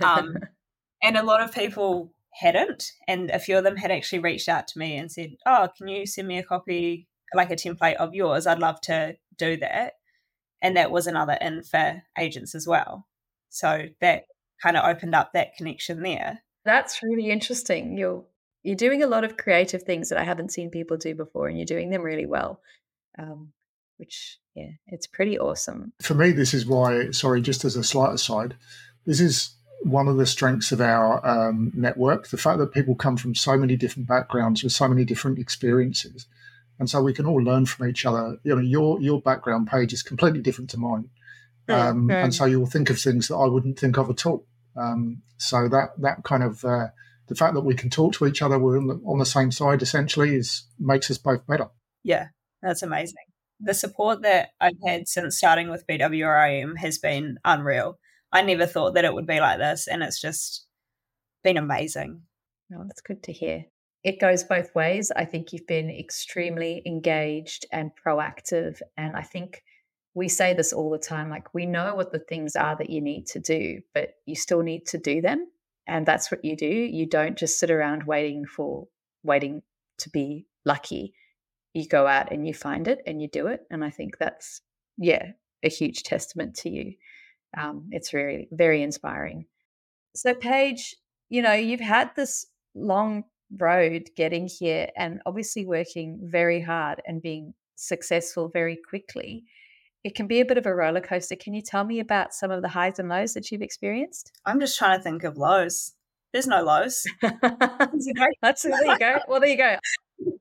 Um, 0.04 0.36
and 1.02 1.16
a 1.16 1.24
lot 1.24 1.42
of 1.42 1.54
people 1.54 2.12
hadn't, 2.34 2.92
and 3.06 3.30
a 3.30 3.38
few 3.38 3.56
of 3.58 3.64
them 3.64 3.76
had 3.76 3.90
actually 3.90 4.20
reached 4.20 4.48
out 4.48 4.68
to 4.68 4.78
me 4.78 4.96
and 4.96 5.10
said, 5.10 5.36
"Oh, 5.46 5.68
can 5.76 5.88
you 5.88 6.06
send 6.06 6.28
me 6.28 6.38
a 6.38 6.42
copy, 6.42 7.08
like 7.34 7.50
a 7.50 7.56
template 7.56 7.96
of 7.96 8.14
yours? 8.14 8.46
I'd 8.46 8.58
love 8.58 8.80
to 8.82 9.16
do 9.36 9.56
that." 9.58 9.94
And 10.60 10.76
that 10.76 10.90
was 10.90 11.06
another 11.06 11.38
in 11.40 11.62
for 11.62 12.02
agents 12.18 12.54
as 12.54 12.66
well. 12.66 13.06
So 13.48 13.86
that 14.00 14.24
kind 14.60 14.76
of 14.76 14.84
opened 14.84 15.14
up 15.14 15.32
that 15.32 15.56
connection 15.56 16.02
there. 16.02 16.42
That's 16.64 17.02
really 17.02 17.30
interesting. 17.30 17.96
You're 17.96 18.24
you're 18.62 18.76
doing 18.76 19.02
a 19.02 19.06
lot 19.06 19.24
of 19.24 19.36
creative 19.36 19.82
things 19.82 20.08
that 20.08 20.18
I 20.18 20.24
haven't 20.24 20.52
seen 20.52 20.70
people 20.70 20.96
do 20.96 21.14
before, 21.14 21.48
and 21.48 21.56
you're 21.56 21.66
doing 21.66 21.90
them 21.90 22.02
really 22.02 22.26
well. 22.26 22.60
Um, 23.18 23.52
which, 23.96 24.38
yeah, 24.54 24.70
it's 24.86 25.06
pretty 25.06 25.38
awesome. 25.38 25.92
For 26.00 26.14
me, 26.14 26.30
this 26.30 26.54
is 26.54 26.66
why. 26.66 27.10
Sorry, 27.10 27.40
just 27.40 27.64
as 27.64 27.76
a 27.76 27.82
slight 27.82 28.14
aside, 28.14 28.56
this 29.06 29.20
is 29.20 29.56
one 29.82 30.08
of 30.08 30.16
the 30.16 30.26
strengths 30.26 30.72
of 30.72 30.80
our 30.80 31.24
um, 31.26 31.72
network. 31.74 32.28
The 32.28 32.36
fact 32.36 32.58
that 32.58 32.72
people 32.72 32.94
come 32.94 33.16
from 33.16 33.34
so 33.34 33.56
many 33.56 33.76
different 33.76 34.08
backgrounds 34.08 34.62
with 34.62 34.72
so 34.72 34.88
many 34.88 35.04
different 35.04 35.38
experiences, 35.38 36.26
and 36.78 36.88
so 36.88 37.02
we 37.02 37.12
can 37.12 37.26
all 37.26 37.42
learn 37.42 37.66
from 37.66 37.88
each 37.88 38.06
other. 38.06 38.38
You 38.44 38.56
know, 38.56 38.62
your 38.62 39.00
your 39.00 39.20
background 39.20 39.68
Paige 39.68 39.92
is 39.92 40.02
completely 40.02 40.40
different 40.40 40.70
to 40.70 40.78
mine, 40.78 41.10
um, 41.68 42.02
mm-hmm. 42.02 42.10
and 42.10 42.34
so 42.34 42.44
you'll 42.44 42.66
think 42.66 42.90
of 42.90 43.00
things 43.00 43.28
that 43.28 43.36
I 43.36 43.46
wouldn't 43.46 43.78
think 43.78 43.98
of 43.98 44.10
at 44.10 44.26
all. 44.26 44.46
Um, 44.76 45.22
so 45.38 45.68
that 45.68 45.90
that 45.98 46.22
kind 46.24 46.42
of 46.42 46.64
uh, 46.64 46.88
the 47.28 47.34
fact 47.34 47.54
that 47.54 47.60
we 47.60 47.74
can 47.74 47.90
talk 47.90 48.14
to 48.14 48.26
each 48.26 48.42
other, 48.42 48.58
we're 48.58 48.78
on 48.78 48.86
the, 48.86 49.00
on 49.06 49.18
the 49.18 49.26
same 49.26 49.50
side 49.50 49.82
essentially, 49.82 50.34
is 50.34 50.66
makes 50.78 51.10
us 51.10 51.18
both 51.18 51.46
better. 51.46 51.68
Yeah, 52.02 52.28
that's 52.62 52.82
amazing. 52.82 53.16
The 53.60 53.74
support 53.74 54.22
that 54.22 54.50
I've 54.60 54.78
had 54.86 55.08
since 55.08 55.36
starting 55.36 55.68
with 55.70 55.86
BWRM 55.86 56.78
has 56.78 56.98
been 56.98 57.38
unreal. 57.44 57.98
I 58.32 58.42
never 58.42 58.66
thought 58.66 58.94
that 58.94 59.04
it 59.04 59.14
would 59.14 59.26
be 59.26 59.40
like 59.40 59.58
this, 59.58 59.86
and 59.88 60.02
it's 60.02 60.20
just 60.20 60.66
been 61.42 61.56
amazing. 61.56 62.22
No, 62.70 62.84
that's 62.84 63.00
good 63.00 63.22
to 63.24 63.32
hear. 63.32 63.64
it 64.04 64.20
goes 64.20 64.44
both 64.44 64.74
ways. 64.74 65.10
I 65.14 65.24
think 65.24 65.52
you've 65.52 65.66
been 65.66 65.90
extremely 65.90 66.82
engaged 66.86 67.66
and 67.72 67.90
proactive. 68.04 68.80
And 68.96 69.16
I 69.16 69.22
think 69.22 69.62
we 70.14 70.28
say 70.28 70.54
this 70.54 70.72
all 70.72 70.90
the 70.90 70.98
time 70.98 71.30
like, 71.30 71.52
we 71.54 71.66
know 71.66 71.94
what 71.94 72.12
the 72.12 72.18
things 72.18 72.56
are 72.56 72.76
that 72.76 72.90
you 72.90 73.00
need 73.00 73.26
to 73.28 73.40
do, 73.40 73.80
but 73.94 74.14
you 74.24 74.34
still 74.34 74.62
need 74.62 74.86
to 74.86 74.98
do 74.98 75.20
them. 75.20 75.48
And 75.88 76.04
that's 76.04 76.30
what 76.30 76.44
you 76.44 76.56
do. 76.56 76.66
You 76.66 77.06
don't 77.06 77.38
just 77.38 77.58
sit 77.58 77.70
around 77.70 78.04
waiting 78.04 78.44
for, 78.44 78.86
waiting 79.22 79.62
to 79.98 80.10
be 80.10 80.46
lucky. 80.64 81.14
You 81.72 81.88
go 81.88 82.06
out 82.06 82.30
and 82.30 82.46
you 82.46 82.52
find 82.54 82.86
it 82.86 83.00
and 83.06 83.22
you 83.22 83.28
do 83.28 83.46
it. 83.46 83.60
And 83.70 83.82
I 83.82 83.90
think 83.90 84.18
that's, 84.18 84.60
yeah, 84.98 85.32
a 85.62 85.68
huge 85.68 86.02
testament 86.02 86.54
to 86.56 86.70
you. 86.70 86.94
Um, 87.56 87.88
it's 87.90 88.12
really 88.12 88.48
very 88.52 88.82
inspiring. 88.82 89.46
So, 90.14 90.34
Paige, 90.34 90.94
you 91.30 91.40
know, 91.40 91.54
you've 91.54 91.80
had 91.80 92.10
this 92.14 92.46
long 92.74 93.24
road 93.58 94.10
getting 94.14 94.46
here 94.46 94.88
and 94.96 95.20
obviously 95.24 95.64
working 95.64 96.20
very 96.22 96.60
hard 96.60 97.00
and 97.06 97.22
being 97.22 97.54
successful 97.76 98.50
very 98.52 98.78
quickly. 98.88 99.44
It 100.04 100.14
can 100.14 100.26
be 100.26 100.40
a 100.40 100.44
bit 100.44 100.58
of 100.58 100.66
a 100.66 100.74
roller 100.74 101.00
coaster. 101.00 101.36
Can 101.36 101.54
you 101.54 101.62
tell 101.62 101.84
me 101.84 102.00
about 102.00 102.32
some 102.32 102.50
of 102.50 102.62
the 102.62 102.68
highs 102.68 102.98
and 102.98 103.08
lows 103.08 103.34
that 103.34 103.50
you've 103.50 103.62
experienced? 103.62 104.32
I'm 104.46 104.60
just 104.60 104.78
trying 104.78 104.98
to 104.98 105.02
think 105.02 105.24
of 105.24 105.36
lows. 105.36 105.94
There's 106.32 106.46
no 106.46 106.62
lows. 106.62 107.04
That's 107.22 108.62
there 108.62 108.84
you 108.84 108.98
go. 108.98 109.18
Well, 109.28 109.40
there 109.40 109.50
you 109.50 109.56
go. 109.56 109.76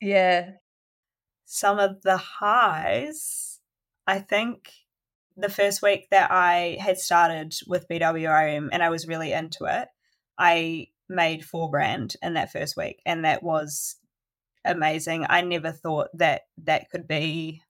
Yeah. 0.00 0.50
Some 1.46 1.78
of 1.78 2.02
the 2.02 2.18
highs, 2.18 3.60
I 4.06 4.18
think 4.18 4.70
the 5.36 5.48
first 5.48 5.82
week 5.82 6.08
that 6.10 6.30
I 6.30 6.76
had 6.80 6.98
started 6.98 7.54
with 7.66 7.88
BWRM 7.88 8.68
and 8.72 8.82
I 8.82 8.90
was 8.90 9.08
really 9.08 9.32
into 9.32 9.64
it, 9.64 9.88
I 10.38 10.88
made 11.08 11.44
four 11.44 11.70
grand 11.70 12.16
in 12.22 12.34
that 12.34 12.52
first 12.52 12.76
week, 12.76 13.00
and 13.06 13.24
that 13.24 13.42
was 13.42 13.96
amazing. 14.64 15.26
I 15.28 15.40
never 15.40 15.72
thought 15.72 16.08
that 16.14 16.42
that 16.64 16.90
could 16.90 17.06
be 17.06 17.62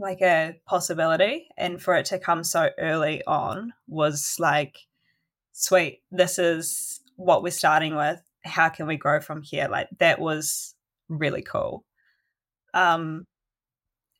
like 0.00 0.22
a 0.22 0.58
possibility, 0.66 1.48
and 1.56 1.80
for 1.80 1.94
it 1.94 2.06
to 2.06 2.18
come 2.18 2.42
so 2.42 2.70
early 2.78 3.22
on 3.26 3.72
was 3.86 4.36
like, 4.38 4.78
sweet. 5.52 6.02
This 6.10 6.38
is 6.38 7.00
what 7.16 7.42
we're 7.42 7.50
starting 7.50 7.94
with. 7.94 8.20
How 8.44 8.68
can 8.70 8.86
we 8.86 8.96
grow 8.96 9.20
from 9.20 9.42
here? 9.42 9.68
Like 9.70 9.88
that 9.98 10.18
was 10.18 10.74
really 11.08 11.42
cool. 11.42 11.84
Um, 12.72 13.26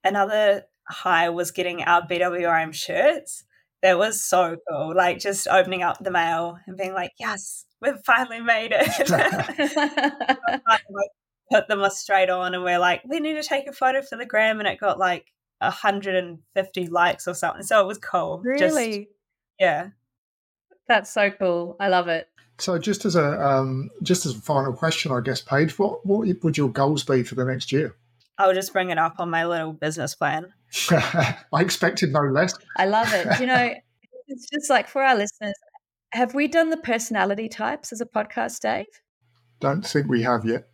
another 0.04 0.64
high 0.88 1.30
was 1.30 1.50
getting 1.50 1.82
our 1.82 2.06
BWRM 2.06 2.74
shirts. 2.74 3.44
That 3.82 3.98
was 3.98 4.22
so 4.22 4.56
cool. 4.68 4.94
Like 4.94 5.18
just 5.18 5.48
opening 5.48 5.82
up 5.82 5.98
the 6.02 6.10
mail 6.10 6.58
and 6.66 6.76
being 6.76 6.92
like, 6.92 7.12
yes, 7.18 7.64
we've 7.80 7.98
finally 8.04 8.40
made 8.40 8.72
it. 8.74 9.08
put 11.50 11.66
them 11.68 11.84
straight 11.90 12.30
on 12.30 12.54
and 12.54 12.62
we're 12.62 12.78
like, 12.78 13.02
we 13.08 13.20
need 13.20 13.34
to 13.34 13.42
take 13.42 13.66
a 13.66 13.72
photo 13.72 14.02
for 14.02 14.16
the 14.16 14.26
gram 14.26 14.60
and 14.60 14.68
it 14.68 14.78
got 14.78 14.98
like 14.98 15.32
150 15.60 16.86
likes 16.88 17.28
or 17.28 17.34
something. 17.34 17.62
So 17.62 17.80
it 17.80 17.86
was 17.86 17.98
cool. 17.98 18.40
Really? 18.42 18.98
Just, 18.98 19.08
yeah. 19.58 19.88
That's 20.88 21.10
so 21.10 21.30
cool. 21.30 21.76
I 21.78 21.88
love 21.88 22.08
it. 22.08 22.28
So 22.58 22.78
just 22.78 23.04
as 23.04 23.16
a 23.16 23.40
um, 23.40 23.90
just 24.02 24.26
as 24.26 24.36
a 24.36 24.40
final 24.40 24.72
question, 24.72 25.12
I 25.12 25.20
guess, 25.20 25.40
Paige, 25.40 25.78
what 25.78 26.04
what 26.04 26.26
would 26.42 26.58
your 26.58 26.68
goals 26.68 27.04
be 27.04 27.22
for 27.22 27.34
the 27.34 27.44
next 27.44 27.72
year? 27.72 27.96
I'll 28.38 28.54
just 28.54 28.72
bring 28.72 28.90
it 28.90 28.98
up 28.98 29.16
on 29.18 29.30
my 29.30 29.46
little 29.46 29.72
business 29.72 30.14
plan. 30.14 30.52
I 30.90 31.36
expected 31.60 32.12
no 32.12 32.20
less. 32.20 32.54
I 32.76 32.86
love 32.86 33.12
it. 33.12 33.40
You 33.40 33.46
know, 33.46 33.74
it's 34.28 34.48
just 34.50 34.70
like 34.70 34.88
for 34.88 35.02
our 35.02 35.14
listeners, 35.14 35.54
have 36.12 36.34
we 36.34 36.48
done 36.48 36.70
the 36.70 36.76
personality 36.76 37.48
types 37.48 37.92
as 37.92 38.00
a 38.00 38.06
podcast, 38.06 38.60
Dave? 38.60 38.86
Don't 39.60 39.86
think 39.86 40.08
we 40.08 40.22
have 40.22 40.44
yet. 40.44 40.69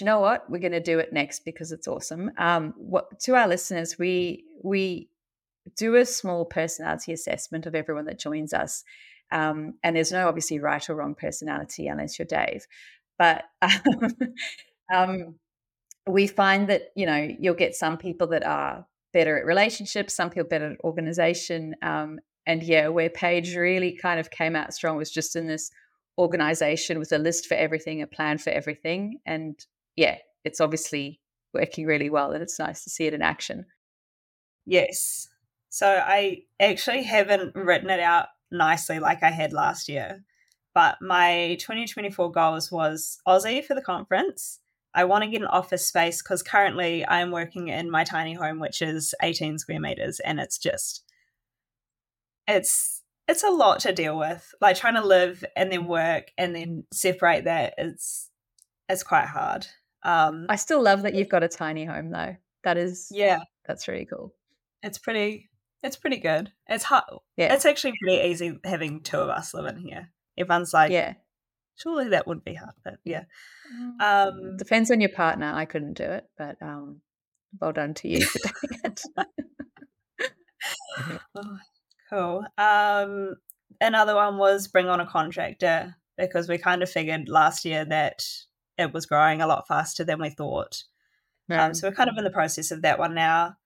You 0.00 0.06
know 0.06 0.20
what? 0.20 0.48
We're 0.50 0.58
going 0.58 0.72
to 0.72 0.80
do 0.80 0.98
it 0.98 1.12
next 1.12 1.44
because 1.44 1.72
it's 1.72 1.88
awesome. 1.88 2.30
Um, 2.38 2.74
what 2.76 3.20
to 3.20 3.34
our 3.34 3.48
listeners, 3.48 3.98
we 3.98 4.44
we 4.62 5.08
do 5.76 5.96
a 5.96 6.04
small 6.04 6.44
personality 6.44 7.12
assessment 7.12 7.66
of 7.66 7.74
everyone 7.74 8.06
that 8.06 8.18
joins 8.18 8.52
us, 8.52 8.84
um, 9.30 9.74
and 9.82 9.96
there's 9.96 10.12
no 10.12 10.28
obviously 10.28 10.58
right 10.58 10.88
or 10.88 10.94
wrong 10.96 11.14
personality 11.14 11.88
unless 11.88 12.18
you're 12.18 12.26
Dave, 12.26 12.66
but 13.18 13.44
um, 13.62 14.16
um, 14.94 15.34
we 16.06 16.26
find 16.26 16.68
that 16.68 16.90
you 16.96 17.06
know 17.06 17.28
you'll 17.38 17.54
get 17.54 17.74
some 17.74 17.98
people 17.98 18.28
that 18.28 18.44
are 18.44 18.86
better 19.12 19.38
at 19.38 19.46
relationships, 19.46 20.14
some 20.14 20.30
people 20.30 20.48
better 20.48 20.72
at 20.72 20.80
organization, 20.84 21.74
um, 21.82 22.18
and 22.46 22.62
yeah, 22.62 22.88
where 22.88 23.10
Paige 23.10 23.56
really 23.56 23.92
kind 24.00 24.18
of 24.20 24.30
came 24.30 24.56
out 24.56 24.72
strong 24.74 24.96
was 24.96 25.10
just 25.10 25.36
in 25.36 25.46
this 25.46 25.70
organization 26.18 26.98
with 26.98 27.12
a 27.12 27.18
list 27.18 27.46
for 27.46 27.54
everything, 27.54 28.02
a 28.02 28.06
plan 28.06 28.38
for 28.38 28.50
everything. 28.50 29.20
And 29.24 29.64
yeah, 29.98 30.18
it's 30.44 30.60
obviously 30.60 31.20
working 31.52 31.84
really 31.84 32.08
well 32.08 32.30
and 32.30 32.40
it's 32.40 32.58
nice 32.58 32.84
to 32.84 32.90
see 32.90 33.06
it 33.06 33.14
in 33.14 33.20
action. 33.20 33.66
Yes. 34.64 35.26
So 35.70 35.88
I 35.88 36.42
actually 36.60 37.02
haven't 37.02 37.56
written 37.56 37.90
it 37.90 37.98
out 37.98 38.28
nicely 38.52 39.00
like 39.00 39.24
I 39.24 39.30
had 39.30 39.52
last 39.52 39.88
year. 39.88 40.24
But 40.72 40.98
my 41.02 41.56
2024 41.58 42.30
goals 42.30 42.70
was 42.70 43.18
Aussie 43.26 43.64
for 43.64 43.74
the 43.74 43.82
conference. 43.82 44.60
I 44.94 45.02
want 45.04 45.24
to 45.24 45.30
get 45.30 45.40
an 45.40 45.48
office 45.48 45.84
space 45.84 46.22
because 46.22 46.44
currently 46.44 47.04
I'm 47.06 47.32
working 47.32 47.66
in 47.66 47.90
my 47.90 48.04
tiny 48.04 48.34
home, 48.34 48.60
which 48.60 48.80
is 48.80 49.16
18 49.20 49.58
square 49.58 49.80
meters, 49.80 50.20
and 50.20 50.38
it's 50.38 50.58
just 50.58 51.02
it's 52.46 53.02
it's 53.26 53.42
a 53.42 53.50
lot 53.50 53.80
to 53.80 53.92
deal 53.92 54.16
with. 54.16 54.54
Like 54.60 54.76
trying 54.76 54.94
to 54.94 55.04
live 55.04 55.44
and 55.56 55.72
then 55.72 55.86
work 55.86 56.30
and 56.38 56.54
then 56.54 56.84
separate 56.92 57.44
that 57.44 57.74
is 57.78 58.28
it's 58.88 59.02
quite 59.02 59.26
hard. 59.26 59.66
Um 60.02 60.46
I 60.48 60.56
still 60.56 60.82
love 60.82 61.02
that 61.02 61.14
you've 61.14 61.28
got 61.28 61.42
a 61.42 61.48
tiny 61.48 61.84
home 61.84 62.10
though. 62.10 62.36
That 62.64 62.76
is 62.76 63.08
yeah, 63.10 63.40
that's 63.66 63.88
really 63.88 64.06
cool. 64.06 64.34
It's 64.82 64.98
pretty 64.98 65.48
it's 65.82 65.96
pretty 65.96 66.18
good. 66.18 66.52
It's 66.66 66.84
hard. 66.84 67.04
Yeah, 67.36 67.54
it's 67.54 67.66
actually 67.66 67.94
pretty 68.02 68.28
easy 68.28 68.58
having 68.64 69.02
two 69.02 69.18
of 69.18 69.28
us 69.28 69.54
living 69.54 69.78
here. 69.78 70.10
Everyone's 70.36 70.72
like, 70.72 70.90
yeah, 70.90 71.14
surely 71.76 72.08
that 72.08 72.26
would 72.26 72.44
be 72.44 72.54
hard, 72.54 72.74
but 72.84 72.98
yeah. 73.04 73.24
Mm. 73.72 74.00
Um, 74.00 74.56
Depends 74.56 74.90
on 74.90 75.00
your 75.00 75.10
partner. 75.10 75.52
I 75.54 75.64
couldn't 75.64 75.94
do 75.94 76.04
it, 76.04 76.24
but 76.36 76.56
um, 76.60 77.00
well 77.60 77.72
done 77.72 77.94
to 77.94 78.08
you 78.08 78.24
for 78.24 78.38
doing 78.68 78.80
it. 78.84 79.02
oh, 81.36 81.58
Cool. 82.10 82.44
Um, 82.56 83.36
another 83.80 84.14
one 84.14 84.38
was 84.38 84.68
bring 84.68 84.88
on 84.88 85.00
a 85.00 85.06
contractor 85.06 85.94
because 86.16 86.48
we 86.48 86.58
kind 86.58 86.82
of 86.82 86.90
figured 86.90 87.28
last 87.28 87.64
year 87.64 87.84
that 87.84 88.24
it 88.78 88.92
was 88.92 89.06
growing 89.06 89.42
a 89.42 89.46
lot 89.46 89.66
faster 89.66 90.04
than 90.04 90.20
we 90.20 90.30
thought. 90.30 90.84
Yeah. 91.48 91.64
Um, 91.64 91.74
so 91.74 91.88
we're 91.88 91.94
kind 91.94 92.10
of 92.10 92.16
in 92.16 92.24
the 92.24 92.30
process 92.30 92.70
of 92.70 92.82
that 92.82 92.98
one 92.98 93.14
now. 93.14 93.56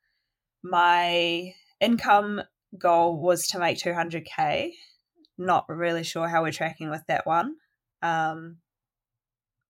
My 0.62 1.53
income 1.81 2.42
goal 2.79 3.20
was 3.20 3.48
to 3.48 3.59
make 3.59 3.79
200k. 3.79 4.72
Not 5.37 5.68
really 5.68 6.05
sure 6.05 6.29
how 6.29 6.42
we're 6.42 6.53
tracking 6.53 6.90
with 6.90 7.03
that 7.09 7.27
one. 7.27 7.57
Um, 8.01 8.59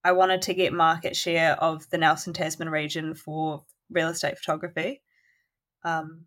I 0.03 0.11
wanted 0.11 0.41
to 0.43 0.53
get 0.53 0.73
market 0.73 1.15
share 1.15 1.53
of 1.61 1.89
the 1.89 1.97
Nelson 1.97 2.33
Tasman 2.33 2.69
region 2.69 3.15
for 3.15 3.63
real 3.89 4.09
estate 4.09 4.37
photography. 4.37 5.01
Um, 5.83 6.25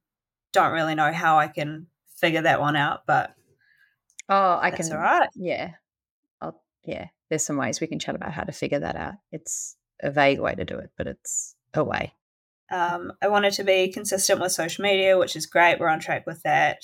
don't 0.53 0.73
really 0.73 0.95
know 0.95 1.13
how 1.13 1.39
I 1.39 1.49
can 1.49 1.87
figure 2.17 2.43
that 2.43 2.61
one 2.61 2.77
out, 2.77 3.01
but 3.07 3.35
oh, 4.29 4.59
I 4.61 4.71
can. 4.71 4.91
All 4.93 4.99
right. 4.99 5.29
Yeah, 5.35 5.73
I'll, 6.41 6.61
yeah. 6.85 7.09
There's 7.29 7.45
some 7.45 7.57
ways 7.57 7.81
we 7.81 7.87
can 7.87 7.99
chat 7.99 8.15
about 8.15 8.33
how 8.33 8.45
to 8.45 8.53
figure 8.53 8.79
that 8.81 8.97
out. 8.97 9.15
It's 9.33 9.77
a 10.01 10.11
vague 10.11 10.41
way 10.41 10.55
to 10.55 10.65
do 10.65 10.79
it, 10.79 10.91
but 10.97 11.07
it's 11.07 11.55
a 11.75 11.83
way. 11.83 12.15
Um, 12.71 13.13
I 13.23 13.29
wanted 13.29 13.53
to 13.55 13.65
be 13.65 13.93
consistent 13.93 14.41
with 14.41 14.53
social 14.53 14.83
media, 14.83 15.19
which 15.19 15.37
is 15.37 15.47
great. 15.47 15.79
We're 15.79 15.89
on 15.89 16.01
track 16.01 16.27
with 16.27 16.43
that. 16.43 16.83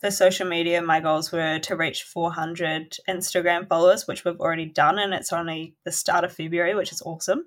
For 0.00 0.10
social 0.10 0.46
media, 0.46 0.82
my 0.82 1.00
goals 1.00 1.32
were 1.32 1.58
to 1.58 1.76
reach 1.76 2.02
400 2.02 2.96
Instagram 3.08 3.66
followers, 3.66 4.06
which 4.06 4.24
we've 4.24 4.40
already 4.40 4.66
done, 4.66 4.98
and 4.98 5.14
it's 5.14 5.32
only 5.32 5.74
the 5.84 5.92
start 5.92 6.24
of 6.24 6.32
February, 6.32 6.74
which 6.74 6.92
is 6.92 7.02
awesome. 7.02 7.46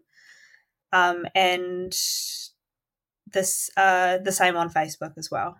Um, 0.91 1.28
and 1.36 1.93
this 3.32 3.69
uh, 3.78 4.17
the 4.17 4.32
same 4.32 4.57
on 4.57 4.71
Facebook 4.71 5.13
as 5.17 5.30
well 5.30 5.57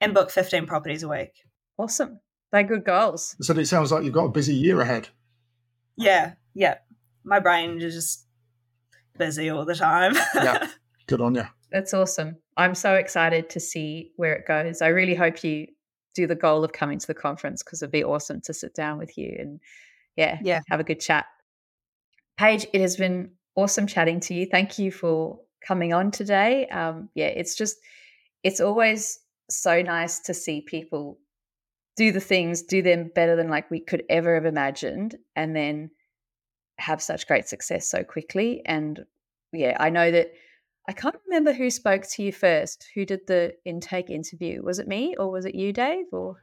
and 0.00 0.14
book 0.14 0.30
15 0.30 0.66
properties 0.66 1.02
a 1.02 1.08
week. 1.08 1.32
Awesome. 1.78 2.20
They're 2.52 2.62
good 2.62 2.84
goals. 2.84 3.36
So 3.40 3.54
it 3.54 3.66
sounds 3.66 3.90
like 3.90 4.04
you've 4.04 4.14
got 4.14 4.26
a 4.26 4.30
busy 4.30 4.54
year 4.54 4.80
ahead. 4.80 5.08
Yeah, 5.96 6.32
yeah. 6.54 6.76
My 7.24 7.40
brain 7.40 7.80
is 7.80 7.94
just 7.94 8.26
busy 9.18 9.50
all 9.50 9.64
the 9.64 9.74
time. 9.74 10.14
yeah, 10.34 10.68
good 11.06 11.20
on 11.20 11.34
you. 11.34 11.44
That's 11.70 11.94
awesome. 11.94 12.36
I'm 12.56 12.74
so 12.74 12.94
excited 12.94 13.50
to 13.50 13.60
see 13.60 14.12
where 14.16 14.34
it 14.34 14.46
goes. 14.46 14.82
I 14.82 14.88
really 14.88 15.14
hope 15.14 15.42
you 15.42 15.66
do 16.14 16.26
the 16.26 16.36
goal 16.36 16.64
of 16.64 16.72
coming 16.72 16.98
to 16.98 17.06
the 17.06 17.14
conference 17.14 17.62
because 17.62 17.82
it'd 17.82 17.90
be 17.90 18.04
awesome 18.04 18.40
to 18.42 18.54
sit 18.54 18.74
down 18.74 18.98
with 18.98 19.18
you 19.18 19.34
and 19.38 19.60
yeah, 20.16 20.38
yeah, 20.42 20.60
have 20.68 20.80
a 20.80 20.84
good 20.84 21.00
chat. 21.00 21.26
Paige, 22.36 22.66
it 22.72 22.80
has 22.80 22.96
been 22.96 23.32
awesome 23.56 23.86
chatting 23.86 24.20
to 24.20 24.34
you. 24.34 24.46
Thank 24.46 24.78
you 24.78 24.92
for 24.92 25.40
coming 25.66 25.92
on 25.92 26.10
today. 26.10 26.68
Um, 26.68 27.08
yeah, 27.14 27.26
it's 27.26 27.56
just 27.56 27.76
it's 28.42 28.60
always 28.60 29.18
so 29.50 29.82
nice 29.82 30.20
to 30.20 30.34
see 30.34 30.60
people 30.60 31.18
do 31.96 32.12
the 32.12 32.20
things, 32.20 32.62
do 32.62 32.82
them 32.82 33.10
better 33.14 33.36
than 33.36 33.48
like 33.48 33.70
we 33.70 33.80
could 33.80 34.04
ever 34.08 34.34
have 34.34 34.46
imagined, 34.46 35.16
and 35.36 35.54
then 35.54 35.90
have 36.78 37.00
such 37.00 37.26
great 37.26 37.48
success 37.48 37.88
so 37.88 38.02
quickly. 38.02 38.62
And 38.66 39.04
yeah, 39.52 39.76
I 39.78 39.90
know 39.90 40.10
that 40.10 40.32
I 40.88 40.92
can't 40.92 41.16
remember 41.26 41.52
who 41.52 41.70
spoke 41.70 42.02
to 42.10 42.22
you 42.22 42.32
first, 42.32 42.88
who 42.94 43.06
did 43.06 43.26
the 43.26 43.54
intake 43.64 44.10
interview. 44.10 44.62
Was 44.62 44.78
it 44.78 44.88
me 44.88 45.14
or 45.18 45.30
was 45.30 45.44
it 45.44 45.54
you, 45.54 45.72
Dave? 45.72 46.06
Or 46.12 46.42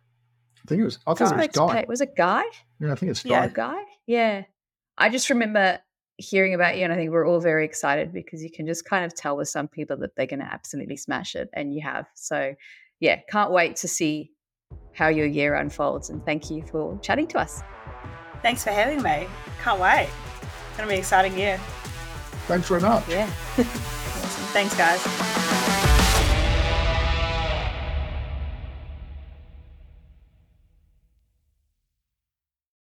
I 0.64 0.68
think 0.68 0.82
it 0.82 0.86
was. 0.86 1.00
I 1.06 1.14
thought 1.14 1.32
it 1.34 1.38
was 1.38 1.48
Guy. 1.48 1.86
Was 1.88 2.02
it 2.02 2.16
Guy? 2.16 2.44
Yeah, 2.80 2.92
I 2.92 2.96
think 2.96 3.12
it's 3.12 3.24
Guy. 3.24 3.30
Yeah, 3.30 3.48
Guy. 3.48 3.84
Yeah, 4.08 4.44
I 4.98 5.10
just 5.10 5.30
remember 5.30 5.80
hearing 6.18 6.54
about 6.54 6.78
you, 6.78 6.84
and 6.84 6.94
I 6.94 6.96
think 6.96 7.12
we're 7.12 7.28
all 7.28 7.40
very 7.40 7.66
excited 7.66 8.14
because 8.14 8.44
you 8.44 8.52
can 8.52 8.68
just 8.68 8.86
kind 8.86 9.06
of 9.06 9.16
tell 9.16 9.36
with 9.36 9.50
some 9.50 9.68
people 9.68 9.98
that 9.98 10.16
they're 10.16 10.28
going 10.28 10.40
to 10.40 10.46
absolutely 10.52 10.98
smash 10.98 11.36
it, 11.36 11.50
and 11.54 11.74
you 11.74 11.82
have. 11.82 12.08
So, 12.16 12.56
yeah, 13.00 13.20
can't 13.30 13.52
wait 13.52 13.78
to 13.78 13.88
see 13.88 14.32
how 14.94 15.08
your 15.08 15.26
year 15.26 15.56
unfolds. 15.56 16.10
And 16.10 16.24
thank 16.26 16.50
you 16.50 16.64
for 16.64 16.98
chatting 17.02 17.28
to 17.28 17.40
us. 17.40 17.62
Thanks 18.42 18.64
for 18.64 18.72
having 18.72 19.02
me. 19.02 19.28
Can't 19.64 19.80
wait. 19.80 20.10
It's 20.42 20.78
going 20.78 20.88
to 20.88 20.88
be 20.88 20.94
an 20.94 21.00
exciting 21.00 21.38
year. 21.38 21.58
Thanks 22.48 22.68
very 22.68 22.82
much. 22.82 23.08
Yeah. 23.08 23.30
awesome. 23.58 23.66
Thanks, 24.54 24.76
guys. 24.76 25.31